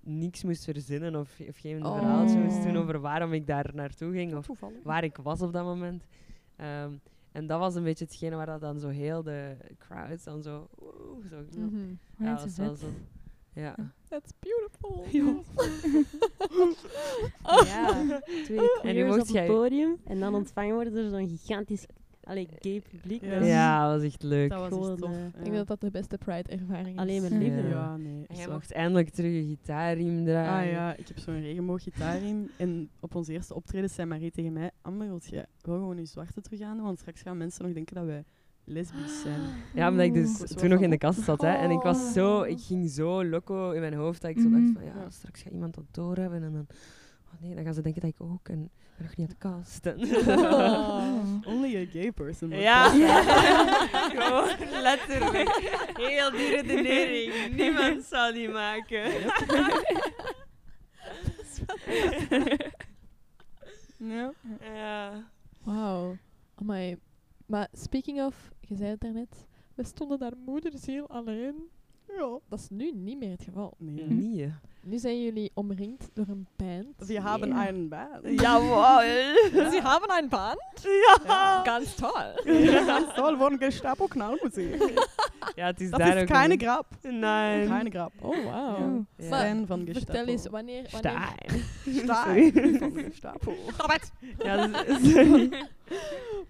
[0.00, 1.96] niks moest verzinnen of, of geen Oh.
[1.98, 4.76] verhaaltje moest doen over waarom ik daar naartoe ging of Toevallig.
[4.82, 6.04] waar ik was op dat moment.
[6.56, 6.90] Ehm,
[7.34, 10.68] en dat was een beetje hetgene waar dat dan zo heel de crowds dan zo...
[10.78, 11.78] woe, zo Mhm.
[12.18, 12.86] ja, Ja, dat was wel zo.
[13.54, 13.74] Ja.
[14.08, 15.04] That's beautiful.
[17.64, 21.28] Ja, twee En nu mocht op het jij- podium en dan ontvangen worden door zo'n
[21.28, 21.86] gigantisch
[22.24, 23.22] allee, gay publiek.
[23.22, 23.30] Ja.
[23.34, 24.50] Dat is Ja, dat was echt leuk.
[24.50, 25.10] Dat was Gewoon, echt tof.
[25.10, 25.24] eh.
[25.26, 27.00] Ik denk dat dat de beste Pride-ervaring is.
[27.02, 27.28] Alleen Ja.
[27.38, 27.62] liefde.
[27.62, 27.68] Ja.
[27.68, 28.24] Ja, nee.
[28.28, 30.72] En jij mocht eindelijk terug een gitaarriem draaien.
[30.74, 32.50] Ah ja, ik heb zo'n regenbooggitaarriem.
[32.56, 34.70] En op onze eerste optreden zei Marie tegen mij...
[34.82, 36.84] Amber, wil jij wel gewoon je zwarte terug aan doen?
[36.86, 38.24] Want straks gaan mensen nog denken dat wij
[38.64, 39.40] lesbisch zijn.
[39.74, 41.40] Ja, omdat ik dus toen nog in de kast zat.
[41.40, 42.38] Hè, en ik was zo...
[42.40, 42.48] Oh.
[42.48, 44.60] Ik ging zo loco in mijn hoofd dat ik zo Mhm.
[44.60, 44.84] dacht van...
[44.84, 45.10] Ja, Ja.
[45.10, 46.66] straks gaat iemand dat doorhebben en dan...
[47.34, 49.34] oh nee, dan gaan ze denken dat ik ook en ik ben nog niet aan
[49.34, 49.98] het casten.
[51.46, 52.48] Only a gay person.
[52.48, 54.12] would Ja, cast.
[54.14, 55.48] gewoon letterlijk.
[55.96, 57.56] Heel die redenering.
[57.56, 59.02] Niemand zou die maken.
[63.98, 64.32] Ja.
[64.60, 65.30] ja.
[65.62, 66.16] Wauw.
[66.54, 66.96] Amai.
[67.46, 71.54] Maar speaking of, je zei het daarnet, we stonden daar moederziel alleen.
[72.06, 72.38] Ja.
[72.48, 73.74] Dat is nu niet meer het geval.
[73.78, 74.06] Nee.
[74.06, 74.50] Niet, hè.
[74.86, 76.86] Nu zijn jullie omringd door een band.
[77.06, 77.54] Sie haben Ja.
[77.66, 78.40] einen Band.
[78.40, 79.70] Jawohl.
[79.70, 80.58] Sie haben ein Band?
[81.26, 81.62] Ja.
[81.64, 82.34] Ganz toll.
[82.64, 85.02] Ja, ganz toll, von Gestapo Knallmusik.
[85.54, 86.86] Ja, het is Dat daar is keine grap.
[87.02, 87.66] Nee.
[87.66, 88.12] Keine grap.
[88.20, 89.04] Oh, wauw.
[89.16, 89.28] Ja.
[89.28, 90.04] Fan van Gestapo.
[90.12, 90.86] Vertel eens, wanneer...
[90.90, 92.52] wanneer Stijn.
[92.52, 93.54] Stein van Gestapo.
[94.38, 95.66] Ja, is- sorry.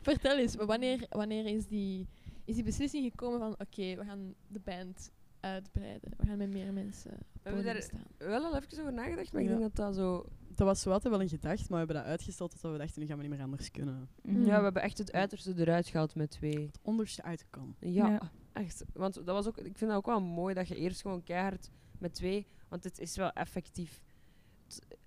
[0.03, 2.07] vertel eens, wanneer, wanneer is, die,
[2.45, 5.11] is die beslissing gekomen van oké, we gaan de band
[5.45, 6.11] uitbreiden.
[6.17, 8.29] We gaan met meer mensen op het hebben podium daar- staan.
[8.29, 10.27] wel al even over nagedacht, maar ik denk dat dat zo...
[10.55, 13.01] Dat was zo altijd wel een gedacht, maar we hebben dat uitgesteld totdat we dachten,
[13.01, 14.09] nu gaan we niet meer anders kunnen.
[14.23, 14.41] Mhm.
[14.45, 16.67] Ja, we hebben echt het uiterste eruit gehaald met twee.
[16.67, 17.75] Het onderste uit kan.
[17.81, 18.31] Ja, Ja.
[18.53, 18.85] echt.
[18.93, 21.71] Want dat was ook, ik vind dat ook wel mooi dat je eerst gewoon keihard
[21.99, 24.01] met twee, want het is wel effectief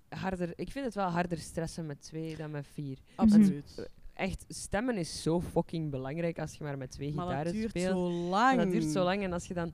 [0.08, 0.52] harder.
[0.56, 2.98] Ik vind het wel harder stressen met twee dan met vier.
[3.14, 3.88] Absoluut.
[4.14, 7.70] Echt, stemmen is zo fucking belangrijk als je maar met twee Maar dat gitaren duurt
[7.70, 7.86] speelt.
[7.96, 8.56] zo lang.
[8.56, 9.72] Maar dat duurt zo lang en als je dan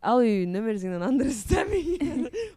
[0.00, 2.00] al je nummers in een andere stemming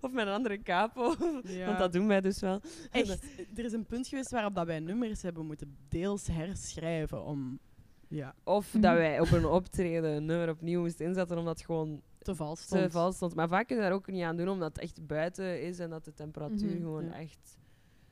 [0.02, 1.66] of met een andere capo, Ja.
[1.66, 2.62] want dat doen wij dus wel.
[2.92, 3.24] Echt,
[3.56, 7.60] er is een punt geweest waarop dat wij nummers hebben moeten deels herschrijven om
[8.08, 12.02] ja, Of dat wij op een optreden een nummer opnieuw moesten inzetten omdat het gewoon
[12.20, 12.82] te vals stond.
[12.84, 13.36] te vals stond.
[13.36, 15.90] Maar vaak kun je daar ook niet aan doen omdat het echt buiten is en
[15.90, 16.78] dat de temperatuur Mhm.
[16.82, 17.14] gewoon Ja.
[17.20, 17.58] echt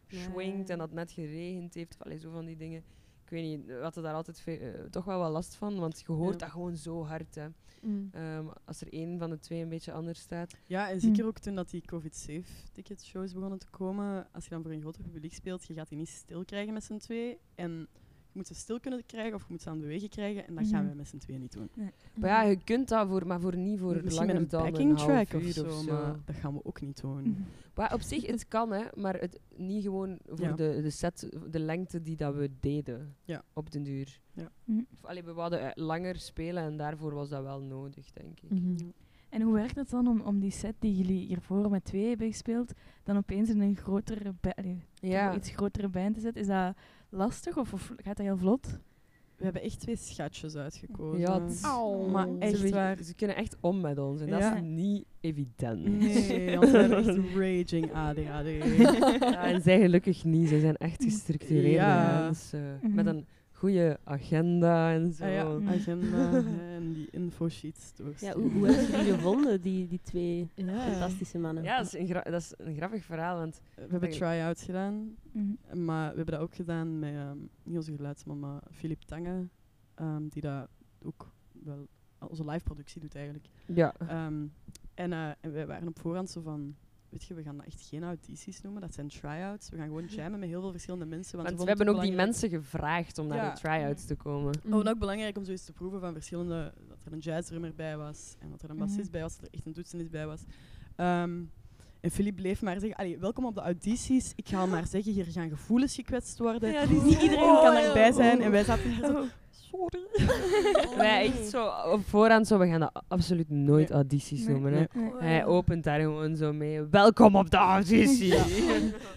[0.08, 1.96] swingt en dat het net geregend heeft.
[2.00, 2.84] Of allee, zo van die dingen.
[3.30, 6.12] Ik weet niet, we hadden daar altijd eh, toch wel wat last van, want je
[6.12, 6.38] hoort Ja.
[6.40, 7.36] dat gewoon zo hard.
[7.36, 7.48] Hè.
[7.82, 8.10] Mm.
[8.12, 10.54] Ehm, als er één van de twee een beetje anders staat.
[10.66, 14.28] Ja, en zeker ook toen dat die COVID-safe ticketshows begonnen te komen.
[14.32, 16.84] Als je dan voor een groter publiek speelt, je gaat die niet stil krijgen met
[16.84, 17.38] z'n twee.
[17.56, 17.88] En
[18.40, 20.48] moet ze stil kunnen krijgen of je moet ze aan het bewegen krijgen.
[20.48, 20.90] En dat gaan Mhm.
[20.92, 21.70] we met z'n tweeën niet doen.
[22.14, 24.64] Maar ja, je kunt dat, voor, maar voor niet voor Misschien langer met een dan
[24.64, 25.94] backing een track half of zo, of zo.
[25.94, 27.22] maar dat gaan we ook niet doen.
[27.22, 27.42] Mhm.
[27.76, 30.52] Maar op zich, het kan, hè, maar het, niet gewoon voor Ja.
[30.52, 33.44] de, de set, de lengte die dat we deden Ja.
[33.54, 34.20] op den duur.
[34.34, 34.52] Ja.
[34.64, 34.82] Mhm.
[34.94, 38.50] Of, allee, we wilden eh, langer spelen en daarvoor was dat wel nodig, denk ik.
[39.30, 42.28] En hoe werkt het dan om, om die set die jullie hiervoor met twee hebben
[42.28, 42.74] gespeeld,
[43.04, 44.34] dan opeens in een grotere,
[44.94, 46.42] Ja, iets grotere band te zetten?
[46.42, 46.76] Is dat
[47.10, 48.80] lastig of, of gaat dat heel vlot?
[49.38, 51.20] We hebben echt twee schatjes uitgekozen.
[51.20, 51.62] Ja, het-.
[52.12, 52.98] Maar ze, echt be- waar.
[53.04, 54.40] ze kunnen echt om met ons en Ja.
[54.40, 55.88] dat is niet evident.
[56.00, 58.48] Nee, want we hebben echt raging ADHD.
[59.34, 62.22] Ja, en zij gelukkig niet, ze zijn echt gestructureerde Ja.
[62.24, 62.80] mensen.
[62.82, 62.94] Mhm.
[62.96, 65.24] Met een goede agenda en zo.
[65.24, 66.32] Ah ja, agenda
[66.76, 68.42] en die infosheets Ja, doorsturen.
[68.42, 70.92] hoe, hoe heb je die gevonden, die, die twee Ja.
[70.92, 71.64] fantastische mannen?
[71.64, 75.16] Ja, dat is, een gra- dat is een grappig verhaal, want We hebben try-outs gedaan,
[75.32, 75.84] Mhm.
[75.86, 79.48] maar we hebben dat ook gedaan met ehm niet onze geluidsman, maar Filip Tange,
[79.96, 80.70] ehm, die dat
[81.02, 81.32] ook
[81.64, 81.88] wel
[82.20, 83.46] onze live productie doet eigenlijk.
[83.66, 84.46] ja, Ehm,
[84.94, 86.76] en, eh, en wij waren op voorhand zo van,
[87.10, 89.70] weet je, we gaan dat echt geen audities noemen, dat zijn try-outs.
[89.70, 91.38] We gaan gewoon jammen met heel veel verschillende mensen.
[91.38, 94.52] Want, want we hebben ook die mensen gevraagd om naar de try-outs te komen.
[94.52, 96.74] We vonden het ook belangrijk om zoiets te proeven van verschillende...
[96.88, 99.54] Dat er een jazzdrummer bij was en dat er een bassist bij was, dat er
[99.54, 100.42] echt een toetsenist bij was.
[100.96, 101.42] Ehm,
[102.00, 104.32] en Philippe bleef maar zeggen, allee, welkom op de audities.
[104.36, 106.72] Ik ga al maar zeggen, hier gaan gevoelens gekwetst worden.
[106.72, 107.88] Ja, Niet iedereen Oh, kan ja.
[107.88, 108.42] erbij zijn.
[108.42, 109.26] En wij zaten hier zo,
[109.72, 110.08] sorry.
[110.98, 113.98] Wij echt zo op voorhand zo, we gaan dat absoluut nooit Nee.
[113.98, 114.74] audities Nee, noemen.
[114.74, 114.86] Hè.
[115.00, 115.12] nee.
[115.20, 116.82] Hij opent daar gewoon zo mee.
[116.92, 118.34] Welkom op de auditie.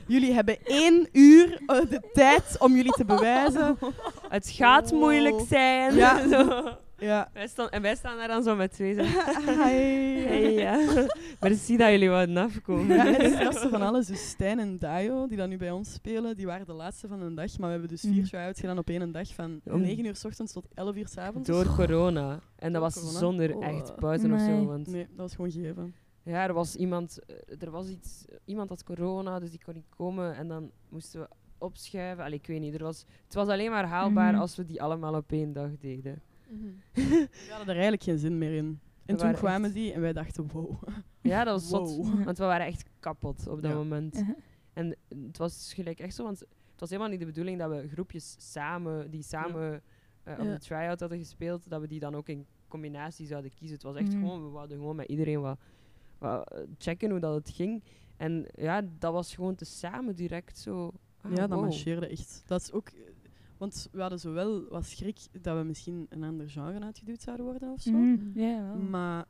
[0.06, 3.78] Jullie hebben één uur eh, de tijd om jullie te bewijzen.
[4.28, 4.98] Het gaat Oh.
[4.98, 5.94] moeilijk zijn.
[5.94, 6.20] Ja.
[6.28, 6.62] Zo.
[7.02, 7.30] Ja.
[7.32, 8.94] Wij staan, en wij staan daar dan zo met twee.
[8.94, 9.02] Zo.
[9.64, 10.22] Hi.
[10.26, 10.76] Hey, ja.
[11.40, 12.96] Merci dat jullie wouden afkomen.
[12.96, 16.36] Ja, het strafste van alles, dus Stijn en Dayo, die dan nu bij ons spelen,
[16.36, 17.58] die waren de laatste van een dag.
[17.58, 18.24] Maar we hebben dus vier Mhm.
[18.24, 21.16] try-outs gedaan op één dag, van Om- 9 uur s ochtends tot 11 uur s
[21.16, 21.48] avonds.
[21.48, 22.30] Door corona.
[22.56, 23.18] En dat Door was corona.
[23.18, 23.66] zonder Oh.
[23.66, 24.46] echt pauze of zo.
[24.46, 24.66] Nee.
[24.66, 25.94] Want Nee, dat was gewoon gegeven.
[26.22, 29.88] ja, er was iemand, eh, er was iets, iemand had corona, dus die kon niet
[29.96, 30.36] komen.
[30.36, 32.24] En dan moesten we opschuiven.
[32.24, 32.74] Allee, ik weet niet.
[32.74, 34.40] Er was, het was alleen maar haalbaar Mhm.
[34.40, 36.22] als we die allemaal op één dag deden.
[36.92, 38.80] We hadden er eigenlijk geen zin meer in.
[39.06, 40.82] En toen kwamen echt- die en wij dachten, wow.
[41.20, 41.96] Ja, dat was zot.
[41.96, 42.24] Wow.
[42.24, 43.76] Want we waren echt kapot op dat Ja.
[43.76, 44.16] moment.
[44.16, 44.36] Uh-huh.
[44.72, 47.88] En het was gelijk echt zo, want het was helemaal niet de bedoeling dat we
[47.88, 49.82] groepjes samen, die samen
[50.22, 50.52] eh, op Ja.
[50.52, 53.74] de try-out hadden gespeeld, dat we die dan ook in combinatie zouden kiezen.
[53.76, 54.18] Het was echt Mhm.
[54.20, 55.58] gewoon, we wouden gewoon met iedereen wat,
[56.18, 57.82] wat eh, checken hoe dat het ging.
[58.16, 60.92] En ja, dat was gewoon te samen direct zo.
[61.20, 61.60] ah, ja, dat wow.
[61.60, 62.42] marcheerde echt.
[62.46, 62.90] Dat is ook...
[63.62, 67.72] Want we hadden zowel wat schrik dat we misschien een ander genre uitgeduwd zouden worden
[67.72, 67.90] of zo.
[67.92, 68.38] Mhm.
[68.40, 68.76] Ja, wel.
[68.76, 69.24] Maar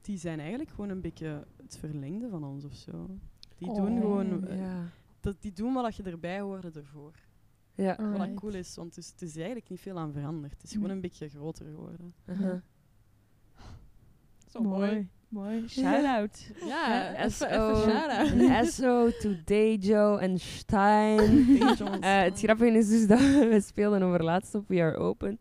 [0.00, 3.18] die zijn eigenlijk gewoon een beetje het verlengde van ons of zo.
[3.58, 3.76] Die Oh.
[3.76, 4.46] doen gewoon...
[4.46, 4.82] eh, Ja.
[5.20, 7.12] dat, die doen wat je erbij hoorde ervoor.
[7.74, 8.16] Ja.
[8.18, 10.52] Wat cool is, want het is, het is eigenlijk niet veel aan veranderd.
[10.52, 10.80] Het is Mhm.
[10.80, 12.14] gewoon een beetje groter geworden.
[12.26, 12.60] Uh-huh.
[14.46, 14.90] Zo mooi.
[14.90, 15.08] Mooi.
[15.68, 16.50] Shout-out.
[16.66, 18.70] Ja, even, SO.
[18.70, 21.46] SO to Dejo en Stein.
[22.00, 25.38] Eh, het grappige is dus dat we speelden over laatst op We Are Open.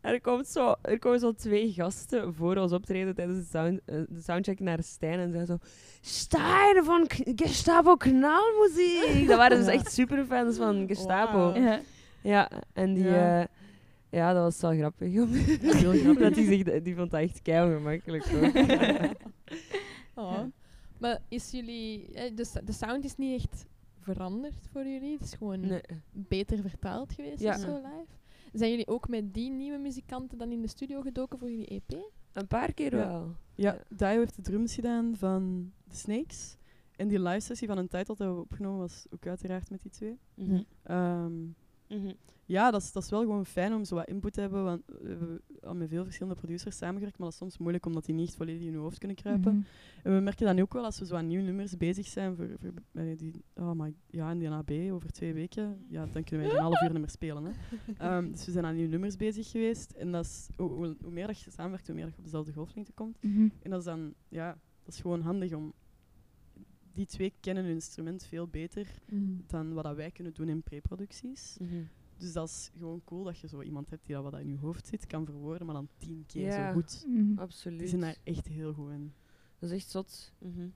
[0.00, 3.80] En er, komt zo, er komen zo twee gasten voor ons optreden tijdens de, sound,
[3.84, 5.18] eh, de soundcheck naar Stijn.
[5.18, 5.68] En zeiden zo...
[6.00, 9.26] Stijn van Gestapo knalmuziek!
[9.28, 11.52] Dat waren dus echt superfans van Gestapo.
[11.54, 11.80] Ja.
[12.22, 13.04] Ja, en die...
[13.04, 13.48] Ja.
[14.10, 15.20] Ja, ja dat was wel grappig.
[15.20, 16.22] om- heel grappig.
[16.22, 18.24] dat die, zich, die vond dat echt kei ongemakkelijk.
[18.24, 18.50] hoor.
[20.14, 20.40] Oh.
[20.98, 22.12] Maar is jullie...
[22.12, 23.66] eh, De, de sound is niet echt
[24.00, 25.12] veranderd voor jullie.
[25.12, 25.80] Het is gewoon nee.
[26.12, 27.54] beter vertaald geweest Ja.
[27.54, 28.06] of zo live.
[28.52, 31.98] Zijn jullie ook met die nieuwe muzikanten dan in de studio gedoken voor jullie EP?
[32.32, 33.08] Een paar keer Ja.
[33.08, 33.34] wel.
[33.54, 36.56] Ja, Dio heeft de drums gedaan van The Snakes.
[36.96, 39.90] En die live sessie van een tijd dat we opgenomen was ook uiteraard met die
[39.90, 40.18] twee.
[40.34, 40.62] Mhm.
[42.50, 44.64] Ja, dat is, dat is wel gewoon fijn om zo wat input te hebben.
[44.64, 48.04] Want we hebben al met veel verschillende producers samengewerkt, maar dat is soms moeilijk omdat
[48.04, 49.54] die niet echt volledig in je hoofd kunnen kruipen.
[49.56, 49.66] Mhm.
[50.02, 52.36] En we merken dat nu ook wel als we zo aan nieuwe nummers bezig zijn
[52.36, 55.84] voor, voor eh, die, oh my, ja, in die AB over twee weken.
[55.88, 57.44] Ja, dan kunnen wij een half uur nummer spelen.
[57.44, 57.52] Hè.
[58.06, 59.90] Ehm, dus we zijn aan nieuwe nummers bezig geweest.
[59.90, 62.24] En dat is, hoe, hoe, hoe meer dat je samenwerkt, hoe meer dat je op
[62.24, 63.22] dezelfde golflengte komt.
[63.22, 63.48] Mhm.
[63.62, 65.72] En dat is dan, ja, dat is gewoon handig om.
[66.92, 68.86] Die twee kennen hun instrument veel beter
[69.46, 71.56] dan wat dat wij kunnen doen in preproducties.
[71.60, 71.82] Mhm.
[72.20, 74.48] Dus dat is gewoon cool dat je zo iemand hebt die dat wat dat in
[74.48, 76.66] je hoofd zit, kan verwoorden, maar dan tien keer Ja.
[76.68, 77.04] zo goed.
[77.08, 77.38] Mhm.
[77.38, 77.78] Absoluut.
[77.78, 79.12] Die zijn daar echt heel goed in.
[79.58, 80.32] Dat is echt zot.
[80.38, 80.68] Mhm.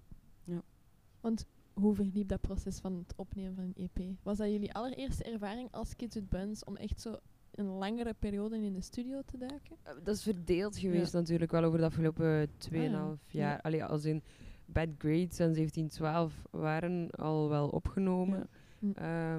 [1.20, 4.16] Want hoe verliep dat proces van het opnemen van een EP?
[4.22, 7.16] Was dat jullie allereerste ervaring als Kids with Buns om echt zo
[7.50, 9.76] een langere periode in de studio te duiken?
[9.82, 13.40] Eh, Dat is verdeeld geweest natuurlijk wel over de afgelopen 2,5 ja.
[13.40, 13.60] jaar.
[13.60, 14.22] Allee, als in
[14.66, 18.48] Bad Grades en 1712 waren al wel opgenomen.
[18.78, 19.36] Ja.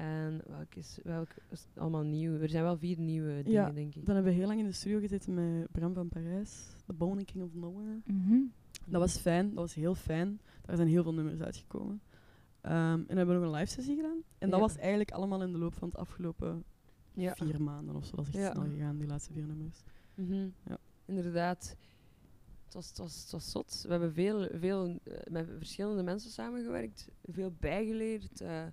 [0.00, 2.38] En welk is, welk is allemaal nieuw?
[2.40, 4.06] Er zijn wel vier nieuwe dingen, Ja, denk ik.
[4.06, 7.24] Dan hebben we heel lang in de studio gezeten met Bram van Parijs, The Bone
[7.24, 8.00] King of Nowhere.
[8.04, 8.38] Mhm.
[8.86, 10.40] Dat was fijn, dat was heel fijn.
[10.64, 12.00] Daar zijn heel veel nummers uitgekomen.
[12.60, 14.22] Ehm, en we hebben nog een live sessie gedaan.
[14.38, 14.66] En dat Ja.
[14.66, 16.64] was eigenlijk allemaal in de loop van het afgelopen
[17.14, 17.34] Ja.
[17.34, 18.16] vier maanden of zo.
[18.16, 18.52] Dat is echt Ja.
[18.52, 19.82] snel gegaan, die laatste vier nummers.
[20.14, 20.48] Mhm.
[20.66, 20.78] Ja.
[21.04, 21.76] Inderdaad.
[22.64, 23.82] Het was, het, was, het was zot.
[23.82, 28.40] We hebben veel, veel eh, met verschillende mensen samengewerkt, veel bijgeleerd.
[28.40, 28.64] eh.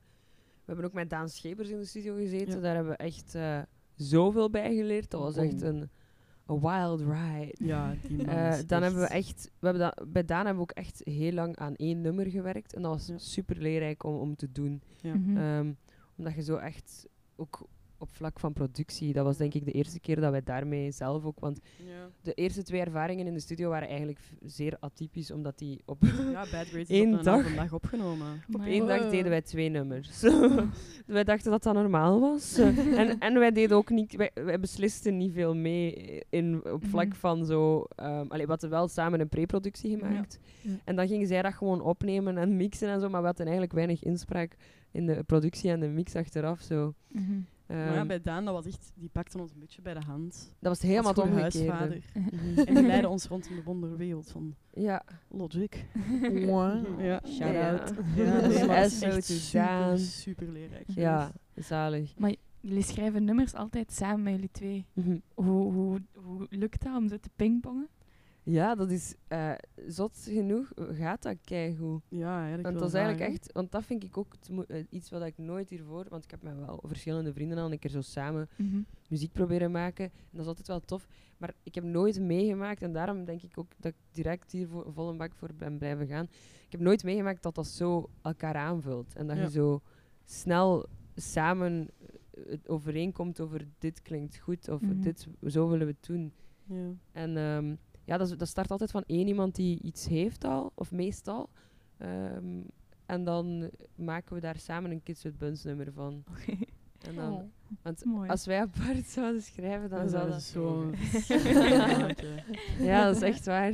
[0.67, 2.55] We hebben ook met Daan Schepers in de studio gezeten.
[2.55, 2.61] Ja.
[2.61, 3.59] Daar hebben we echt eh,
[3.95, 5.09] zoveel bijgeleerd.
[5.11, 5.89] Dat was echt een,
[6.45, 7.53] een wild ride.
[7.57, 10.69] Ja, die man Eh, dan hebben we echt- we hebben da- bij Daan hebben we
[10.71, 12.73] ook echt heel lang aan één nummer gewerkt.
[12.73, 13.17] En dat was Ja.
[13.17, 14.81] super leerrijk om, om te doen.
[15.01, 15.13] Ja.
[15.15, 15.37] Mhm.
[15.37, 15.73] Ehm,
[16.17, 17.67] omdat je zo echt ook
[17.99, 21.25] op vlak van productie, dat was denk ik de eerste keer dat wij daarmee zelf
[21.25, 21.39] ook.
[21.39, 22.09] Want Ja.
[22.21, 26.45] de eerste twee ervaringen in de studio waren eigenlijk zeer atypisch, omdat die op, ja,
[26.87, 27.55] Eén op een dag.
[27.55, 27.73] dag.
[27.73, 28.41] opgenomen.
[28.53, 30.21] op één dag deden wij twee nummers.
[31.05, 32.57] wij dachten dat dat normaal was.
[32.57, 35.93] en, en wij deden ook niet, wij, wij beslisten niet veel mee
[36.29, 37.15] in, op vlak Mhm.
[37.17, 37.83] van zo.
[37.95, 40.39] ehm allee, we hadden wel samen een pre-productie gemaakt.
[40.61, 40.71] Ja.
[40.85, 43.75] En dan gingen zij dat gewoon opnemen en mixen en zo, maar we hadden eigenlijk
[43.75, 44.55] weinig inspraak
[44.91, 46.61] in de productie en de mix achteraf.
[46.61, 46.93] Zo.
[47.11, 47.39] Mhm.
[47.67, 50.05] Maar ja, Ehm, bij Daan, dat was echt, die pakte ons een beetje bij de
[50.05, 50.53] hand.
[50.59, 51.71] dat was helemaal het omgekeerde.
[51.71, 52.03] huisvader.
[52.67, 55.03] En die leidde ons rond in de wonderwereld van Ja.
[55.29, 55.85] Logic.
[56.45, 56.99] Wow.
[57.01, 57.21] Ja.
[57.27, 57.93] Shout-out.
[58.15, 58.41] Ja,
[58.81, 58.99] dus
[59.49, 60.85] super, super leerrijk.
[60.87, 62.13] Ja, zalig.
[62.17, 64.85] Maar jullie schrijven nummers altijd samen met jullie twee.
[64.93, 65.17] Mhm.
[65.33, 67.87] Hoe, hoe, hoe lukt dat om zo te pingpongen?
[68.49, 69.51] Ja, dat is eh,
[69.87, 70.71] zot genoeg.
[70.75, 72.01] Gaat dat keigoed.
[72.09, 74.33] Ja, eigenlijk Want dat is eigenlijk echt, want dat vind ik ook
[74.67, 77.79] eh, iets wat ik nooit hiervoor, want ik heb met wel verschillende vrienden al een
[77.79, 78.81] keer zo samen Mhm.
[79.09, 80.05] muziek proberen maken.
[80.05, 81.07] En dat is altijd wel tof.
[81.37, 84.91] Maar ik heb nooit meegemaakt, en daarom denk ik ook dat ik direct hier vo-
[84.91, 86.23] vol een bak voor ben blijven gaan.
[86.65, 89.15] Ik heb nooit meegemaakt dat dat zo elkaar aanvult.
[89.15, 89.43] En dat Ja.
[89.43, 89.81] je zo
[90.25, 95.01] snel samen eh, het overeenkomt over dit klinkt goed, of Mhm.
[95.01, 96.31] dit, zo willen we het doen.
[96.69, 96.91] Ja.
[97.11, 97.75] En ehm,
[98.07, 101.49] ja, dat, dat start altijd van één iemand die iets heeft al, of meestal.
[101.97, 102.61] Ehm,
[103.05, 106.23] en dan maken we daar samen een Kids with Buns nummer van.
[106.31, 106.57] Oké,
[107.07, 107.43] En dan, Oh.
[107.81, 108.29] Want mooi.
[108.29, 110.91] als wij apart zouden schrijven, dan Dat zou dat zo-
[111.21, 111.35] zo...
[112.83, 113.73] Ja, dat is echt waar.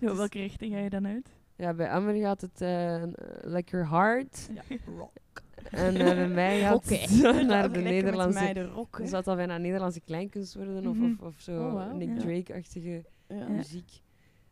[0.00, 1.28] Zo, welke richting ga je dan uit?
[1.56, 3.02] Ja, bij Amber gaat het eh,
[3.42, 4.48] lekker hard.
[4.54, 4.62] Ja,
[4.96, 5.42] rock.
[5.70, 6.90] En eh, bij mij gaat
[7.46, 8.52] naar de Nederlandse...
[8.52, 11.04] de rock, zou dat bijna Nederlandse kleinkunst worden, of, Mhm.
[11.10, 11.92] of, of zo Oh.
[11.94, 12.16] Nick Ja.
[12.18, 13.48] Drake-achtige Ja.
[13.48, 13.90] muziek.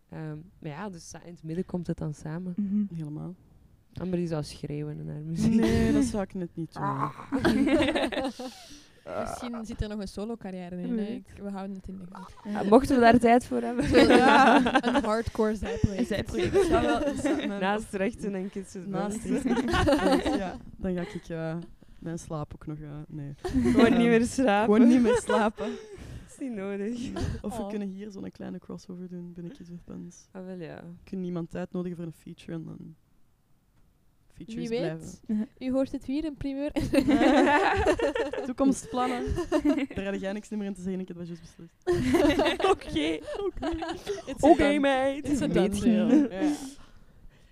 [0.09, 2.53] Ehm, maar ja, dus in het midden komt het dan samen.
[2.57, 2.95] Mhm.
[2.95, 3.35] Helemaal.
[4.01, 5.55] Amber die zou schreeuwen in haar muziek.
[5.55, 6.83] Nee, dat zou ik net niet doen.
[9.21, 10.99] Misschien zit er nog een solo-carrière in.
[10.99, 11.05] Hè.
[11.05, 12.05] Ik- We houden het in de
[12.53, 12.69] gaten.
[12.69, 13.85] Mochten we daar tijd voor hebben?
[13.89, 16.07] Zo, ja, een hardcore zijproject.
[16.09, 16.69] Zijproject.
[16.69, 17.01] Wel
[17.47, 19.25] mijn- Naast rechten en kids Naast
[20.39, 21.57] ja, dan ga ik eh,
[21.99, 22.79] mijn slaap ook nog...
[22.79, 23.35] eh, nee.
[23.43, 24.75] Gewoon niet meer slapen.
[24.75, 25.67] Gewoon niet meer slapen.
[26.31, 27.11] is niet nodig.
[27.43, 27.69] Of we Oh.
[27.69, 30.29] kunnen hier zo'n kleine crossover doen binnen Kids with Pens.
[30.33, 30.75] Ah, wel ja.
[30.77, 32.95] We kunnen iemand uitnodigen voor een feature en dan
[34.35, 35.09] features Wie blijven.
[35.27, 36.73] weet, u hoort het hier, een primeur.
[38.47, 39.25] Toekomstplannen.
[39.95, 42.69] Daar had jij niks meer in te zeggen, ik heb dat juist beslist.
[42.71, 43.19] Oké.
[44.41, 45.29] Oké, meid.
[45.29, 46.27] It's a Weet done je.
[46.29, 46.43] deal.
[46.43, 46.53] Ja.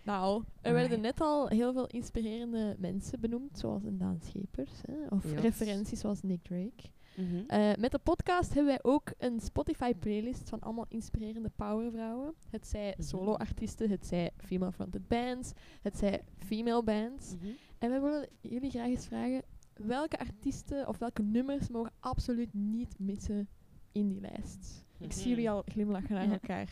[0.04, 4.70] Nou, er werden net al heel veel inspirerende mensen benoemd, zoals een Daan Schepers.
[4.86, 6.90] Hè, of referenties zoals Nick Drake.
[7.14, 7.36] Mhm.
[7.46, 12.34] Eh, met de podcast hebben wij ook een Spotify-playlist van allemaal inspirerende powervrouwen.
[12.50, 13.06] Het zij Mhm.
[13.08, 17.34] solo-artiesten, het zij female-fronted bands, het zij female bands.
[17.34, 17.46] Mhm.
[17.78, 19.42] En wij willen jullie graag eens vragen,
[19.76, 23.48] welke artiesten of welke nummers mogen absoluut niet missen
[23.92, 24.84] in die lijst?
[24.98, 26.70] Ik zie jullie al glimlachen naar elkaar.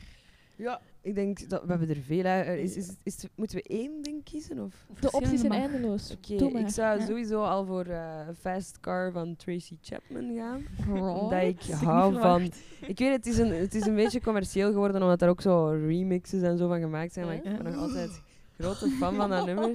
[0.56, 2.24] Ja, ik denk dat we hebben er veel.
[2.24, 2.40] Hè.
[2.42, 4.58] Er Is, is, is, moeten we één ding kiezen?
[4.58, 4.86] Of?
[5.00, 6.10] De opties zijn eindeloos.
[6.12, 6.60] Oké, Doe maar.
[6.60, 7.06] ik zou Ja.
[7.06, 10.62] sowieso al voor eh, Fast Car van Tracy Chapman gaan.
[11.18, 12.42] Omdat ik hou van...
[12.86, 15.66] Ik weet, het is, een, het is een beetje commercieel geworden, omdat er ook zo
[15.68, 17.26] remixes en zo van gemaakt zijn.
[17.26, 17.56] Maar ik Ja.
[17.56, 18.22] ben nog altijd
[18.58, 19.70] grote fan van dat nummer.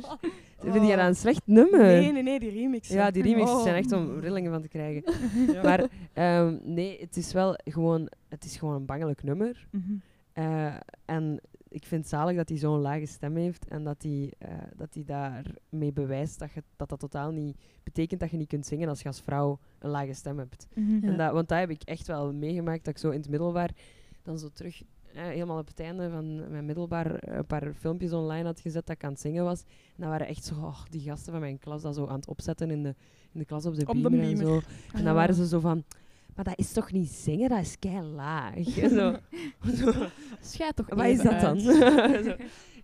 [0.60, 1.80] Vind je dat een slecht nummer?
[1.80, 2.88] Nee, nee, nee, die remix.
[2.88, 3.62] Ja, die remixes Oh.
[3.64, 5.04] zijn echt om rillingen van te krijgen.
[5.54, 5.62] Ja.
[5.64, 9.68] Maar ehm, nee, het is wel gewoon, het is gewoon een bangelijk nummer.
[9.72, 9.94] Mhm.
[10.36, 14.34] Eh, en ik vind het zalig dat hij zo'n lage stem heeft en dat hij,
[14.38, 18.48] eh, dat hij daarmee bewijst dat, je, dat dat totaal niet betekent dat je niet
[18.48, 20.68] kunt zingen als je als vrouw een lage stem hebt.
[20.74, 21.04] Mhm.
[21.04, 23.72] En dat, want dat heb ik echt wel meegemaakt, dat ik zo in het middelbaar
[24.22, 24.82] dan zo terug,
[25.14, 28.86] eh, helemaal op het einde van mijn middelbaar, eh, een paar filmpjes online had gezet
[28.86, 29.62] dat ik aan het zingen was.
[29.62, 32.28] En dat waren echt zo, oh, die gasten van mijn klas dat zo aan het
[32.28, 32.96] opzetten in de,
[33.32, 34.62] in de klas op de Op de beamer en zo.
[34.94, 35.84] En dan waren ze zo van,
[36.36, 38.78] maar dat is toch niet zingen, dat is kei laag.
[38.78, 39.16] En zo.
[39.76, 39.94] Zo.
[40.42, 41.60] Schijt toch Wat is dat dan?
[41.66, 41.74] Zo.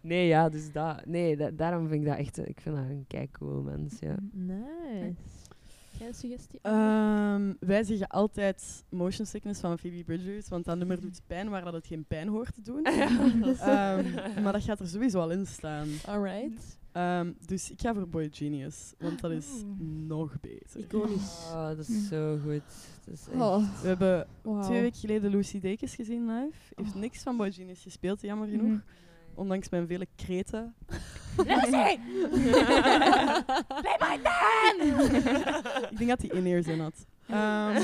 [0.01, 3.05] nee, ja, dus dat, nee, da- daarom vind ik dat echt, ik vind dat een
[3.07, 4.15] kei cool mens, ja.
[4.31, 5.13] Nice.
[5.97, 6.59] Geen suggestie?
[6.61, 11.63] Ehm, wij zeggen altijd motion sickness van Phoebe Bridgers, want dat nummer doet pijn waar
[11.63, 12.83] dat het geen pijn hoort te doen.
[12.83, 15.87] Ehm, maar dat gaat er sowieso al in staan.
[16.05, 16.79] Alright.
[16.91, 19.79] Ehm, dus ik ga voor Boy Genius, want dat is Oeh.
[20.07, 20.79] nog beter.
[20.79, 21.45] Iconisch.
[21.53, 22.61] Oh, dat is zo goed.
[23.05, 24.27] Dat is echt- Oh, We hebben
[24.61, 26.57] twee weken geleden Lucy Dekes gezien live.
[26.75, 28.67] Heeft niks van Boy Genius gespeeld, jammer genoeg.
[28.67, 28.79] Mhm.
[29.35, 30.73] Ondanks mijn vele kreten.
[31.37, 31.69] Lucy!
[33.81, 34.19] Play my
[35.91, 37.05] Ik denk dat hij in-ears in had.
[37.27, 37.75] Ehm,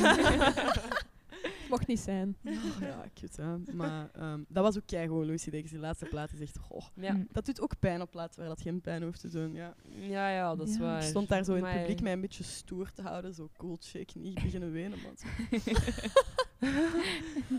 [1.69, 2.35] Mocht niet zijn.
[2.79, 3.57] ja, kut hè.
[3.73, 5.49] Maar ehm, dat was ook keigoed, Lucy.
[5.49, 6.57] Die laatste plaat is echt...
[6.57, 7.13] goh, Ja.
[7.13, 7.23] Mhm.
[7.31, 9.53] dat doet ook pijn op plaatsen waar dat geen pijn hoeft te doen.
[9.53, 9.75] Ja.
[9.99, 10.81] ja, ja, dat is Ja.
[10.81, 11.01] waar.
[11.01, 13.33] Ik stond daar zo in het Maar- publiek mij een beetje stoer te houden.
[13.33, 14.97] Zo cool chick, niet beginnen wenen.
[15.03, 15.15] Man.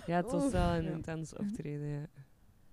[0.06, 0.52] Ja, het was Oef.
[0.52, 0.90] wel een Ja.
[0.90, 2.06] intens optreden, ja.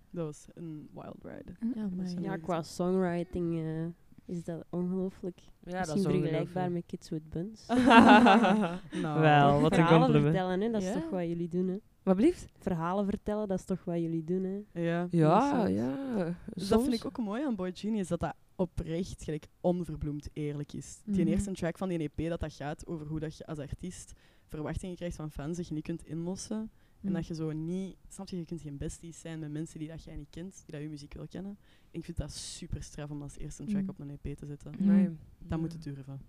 [0.09, 1.55] Dat was een wild ride.
[1.75, 3.85] Ja, maar Ja, Ja, qua songwriting eh,
[4.25, 5.39] is dat ongelooflijk.
[5.63, 7.65] Ja, dat Misschien is vergelijkbaar met Kids with Buns.
[9.01, 10.23] Nou, Wel, wat een Verhalen compliment.
[10.35, 10.93] vertellen, hè, dat is Ja.
[10.93, 11.67] toch wat jullie doen.
[11.67, 11.77] Hè.
[12.03, 12.45] Wat blieft?
[12.59, 14.43] Verhalen vertellen, dat is toch wat jullie doen.
[14.43, 14.81] Hè.
[14.81, 16.35] Ja, Ja, ja.
[16.53, 20.73] Dus dat vind ik ook mooi aan Boy Genius, dat dat oprecht gelijk onverbloemd eerlijk
[20.73, 21.01] is.
[21.05, 21.31] Die Mhm.
[21.33, 24.13] eerste track van die EP, dat dat gaat over hoe dat je als artiest
[24.47, 26.71] verwachtingen krijgt van fans dat je niet kunt inlossen.
[27.01, 27.95] En dat je zo niet...
[28.09, 30.73] Snap je, je kunt geen besties zijn met mensen die dat jij niet kent, die
[30.73, 31.57] dat je muziek wil kennen.
[31.95, 33.89] Ik vind dat super straf om als eerste track Mhm.
[33.89, 34.71] op een EP te zetten.
[34.77, 35.03] Nee.
[35.05, 35.15] Dat
[35.49, 36.21] Ja, moet het durven.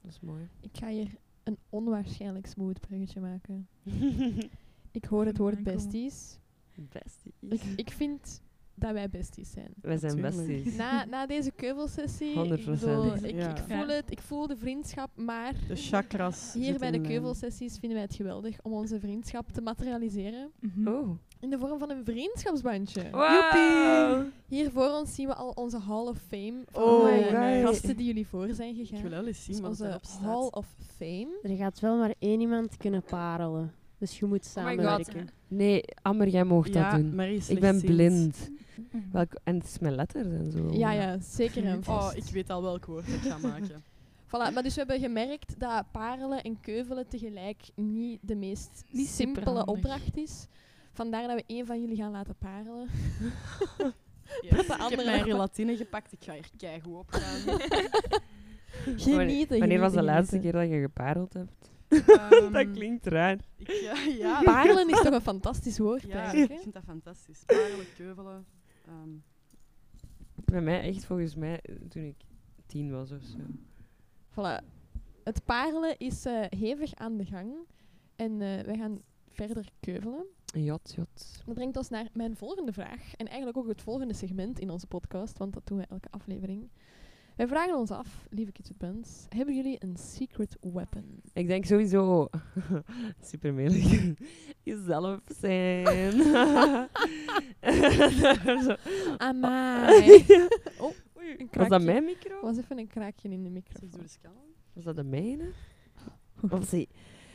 [0.00, 0.48] Dat is mooi.
[0.60, 1.08] Ik ga hier
[1.42, 3.68] een onwaarschijnlijk smooth bruggetje maken.
[4.90, 6.38] Ik hoor het woord besties.
[6.74, 7.32] Besties.
[7.40, 8.40] Ik, ik vind
[8.74, 9.68] dat wij besties zijn.
[9.80, 10.46] Wij zijn Natuurlijk.
[10.62, 10.76] besties.
[10.76, 12.58] Na, na deze keuvelsessie, 100%.
[12.58, 13.50] ik, bedoel, ik, Ja.
[13.56, 16.52] ik voel het, ik voel de vriendschap, maar De chakras.
[16.52, 17.08] hier bij de lijn.
[17.10, 20.50] keuvelsessies vinden wij het geweldig om onze vriendschap te materialiseren.
[20.84, 21.10] Oh.
[21.40, 23.10] in de vorm van een vriendschapsbandje.
[23.10, 24.26] Wow.
[24.52, 27.66] Hier voor ons zien we al onze Hall of Fame van Oh, de nice.
[27.66, 29.02] gasten die jullie voor zijn Ik gegaan.
[29.02, 30.20] wil wel eens zien Dus wat onze erop staat.
[30.20, 31.38] Hall of Fame.
[31.42, 33.72] Er gaat wel maar één iemand kunnen parelen.
[33.98, 35.28] Dus je moet Oh samenwerken.
[35.48, 37.20] Nee, Amber, jij mocht ja, dat doen.
[37.48, 38.50] Ik ben blind.
[38.90, 39.02] Mhm.
[39.12, 40.70] Welk, en het is met letters en zo.
[40.72, 42.16] Ja, ja, zeker en Oh, vast.
[42.16, 43.82] ik weet al welk woord ik ga maken.
[44.26, 49.08] Voilà, maar dus we hebben gemerkt dat parelen en keuvelen tegelijk niet de meest Niet
[49.08, 50.46] simpele opdracht is.
[50.92, 52.88] Vandaar dat we één van jullie gaan laten parelen.
[54.40, 54.50] Yes.
[54.50, 56.12] de Ik heb andere mijn relatine gepakt.
[56.12, 57.58] Ik ga hier keigoed op gaan.
[58.96, 61.70] Genieten, Wanneer was de laatste keer dat je gepareld hebt?
[61.88, 63.38] Ehm, dat klinkt raar.
[63.56, 67.42] Ik, ja, ja, Parelen is toch een fantastisch woord Ja, eigenlijk, ik vind dat fantastisch.
[67.46, 68.46] Parelen, keuvelen.
[68.86, 69.08] ehm,
[70.44, 72.16] Bij mij echt volgens mij eh, toen ik
[72.66, 73.36] tien was of zo.
[74.30, 74.64] Voilà.
[75.24, 77.52] het parelen is eh, hevig aan de gang.
[78.16, 80.24] En eh, wij gaan verder keuvelen.
[80.52, 81.42] Jot, jot.
[81.46, 83.14] Dat brengt ons naar mijn volgende vraag.
[83.16, 86.68] En eigenlijk ook het volgende segment in onze podcast, want dat doen we elke aflevering.
[87.36, 91.20] Wij vragen ons af, lieve Kids with Buns, hebben jullie een secret weapon?
[91.32, 92.28] Ik denk sowieso...
[93.30, 94.12] Super melig.
[94.62, 96.12] Jezelf zijn.
[98.64, 98.74] Zo.
[99.16, 100.24] Amai.
[100.78, 102.40] oh, een Was dat mijn micro?
[102.40, 103.62] was even een kraakje in de
[104.06, 104.42] scanner.
[104.72, 105.50] Was dat de mijne?
[106.50, 106.88] Of zie-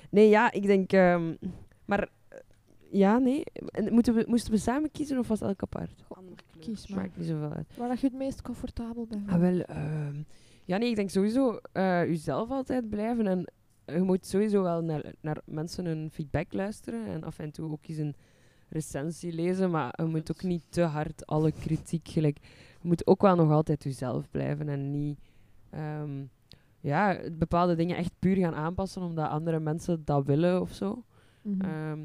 [0.10, 0.94] Nee, ja, ik denk...
[0.94, 1.36] ehm,
[1.86, 2.10] maar...
[2.92, 3.44] eh, ja, nee.
[3.72, 6.06] En Moeten we, moesten we samen kiezen of was elk apart?
[6.60, 7.00] Kies maar.
[7.00, 7.78] Maakt niet zoveel uit.
[7.78, 9.30] Waar dat je het meest comfortabel bent.
[9.30, 10.16] Ah, wel, ehm,
[10.66, 13.28] ja, nee, ik denk sowieso eh jezelf altijd blijven.
[13.28, 13.46] En
[13.86, 17.06] je moet sowieso wel naar, naar mensen hun feedback luisteren.
[17.06, 18.16] En af en toe ook eens een
[18.70, 19.72] recensie lezen.
[19.72, 22.38] Maar je moet ook niet te hard alle kritiek gelijk.
[22.82, 24.70] Je moet ook wel nog altijd jezelf blijven.
[24.70, 25.20] En niet
[25.70, 26.24] ehm,
[26.80, 31.04] ja, bepaalde dingen echt puur gaan aanpassen omdat andere mensen dat willen of zo.
[31.42, 31.62] Mhm.
[31.62, 32.00] Ehm,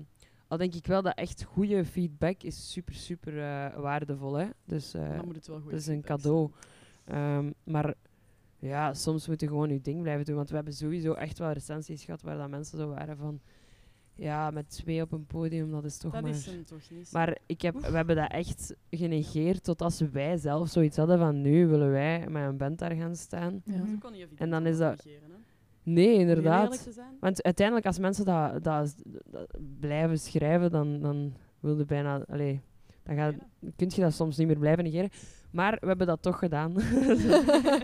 [0.52, 4.34] al denk ik wel dat echt goede feedback is super, super eh, waardevol.
[4.34, 4.46] Hè?
[4.64, 6.50] Dus eh, Dan moet het wel goed dat is een cadeau.
[7.04, 7.94] Ehm, maar
[8.58, 10.36] ja, soms moet je gewoon je ding blijven doen.
[10.36, 13.40] Want we hebben sowieso echt wel recensies gehad waar dat mensen zo waren van...
[14.14, 16.30] Ja, met twee op een podium, dat is toch Dat maar...
[16.30, 17.12] is hem toch niet.
[17.12, 21.40] Maar ik heb, we hebben dat echt genegeerd tot als wij zelf zoiets hadden van
[21.42, 23.62] nu willen wij met een band daar gaan staan.
[23.64, 23.76] Ja.
[23.76, 25.41] Dat is ook al niet En dan is dat- negeren.
[25.82, 26.82] Nee, Om heel eerlijk inderdaad.
[26.82, 27.16] te zijn.
[27.20, 29.46] Want uiteindelijk, als mensen dat, dat, dat
[29.80, 32.24] blijven schrijven, dan, dan wil je bijna...
[32.28, 32.60] Allee,
[33.02, 33.34] dan gaat,
[33.76, 35.10] kun je dat soms niet meer blijven negeren.
[35.50, 36.76] Maar we hebben dat toch gedaan.
[36.80, 37.16] en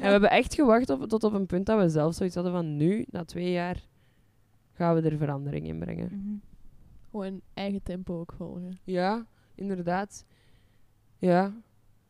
[0.01, 2.77] we hebben echt gewacht op, tot op een punt dat we zelf zoiets hadden van
[2.77, 3.87] nu, na twee jaar,
[4.73, 6.09] gaan we er verandering in brengen.
[6.13, 6.37] Mhm.
[7.11, 8.79] Gewoon eigen tempo ook volgen.
[8.85, 10.25] Ja, inderdaad.
[11.19, 11.53] Ja,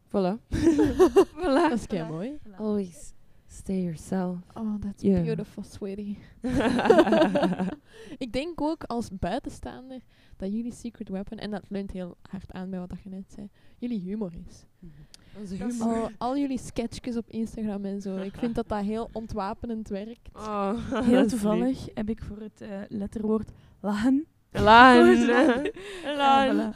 [0.07, 0.11] voilà.
[0.99, 1.73] Dat voilà.
[1.73, 2.39] is kei mooi.
[2.57, 3.13] Always
[3.59, 4.39] stay yourself.
[4.55, 6.19] Oh, that's beautiful, sweetie.
[8.25, 10.01] ik denk ook als buitenstaander
[10.37, 13.33] dat jullie secret weapon, en dat leunt heel hard aan bij wat dat je net
[13.33, 13.49] zei,
[13.79, 14.65] jullie humor is.
[15.39, 15.95] Onze is- humor.
[15.97, 18.17] Al, al jullie sketchjes op Instagram en zo.
[18.17, 20.29] Ik vind dat dat heel ontwapenend werkt.
[20.33, 23.51] Oh, Heel toevallig heb ik voor het eh, letterwoord
[23.81, 24.27] lachen.
[24.51, 25.27] Laan.
[25.27, 25.67] Laan.
[26.17, 26.75] Laan.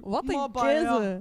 [0.00, 1.20] Wat een keuze.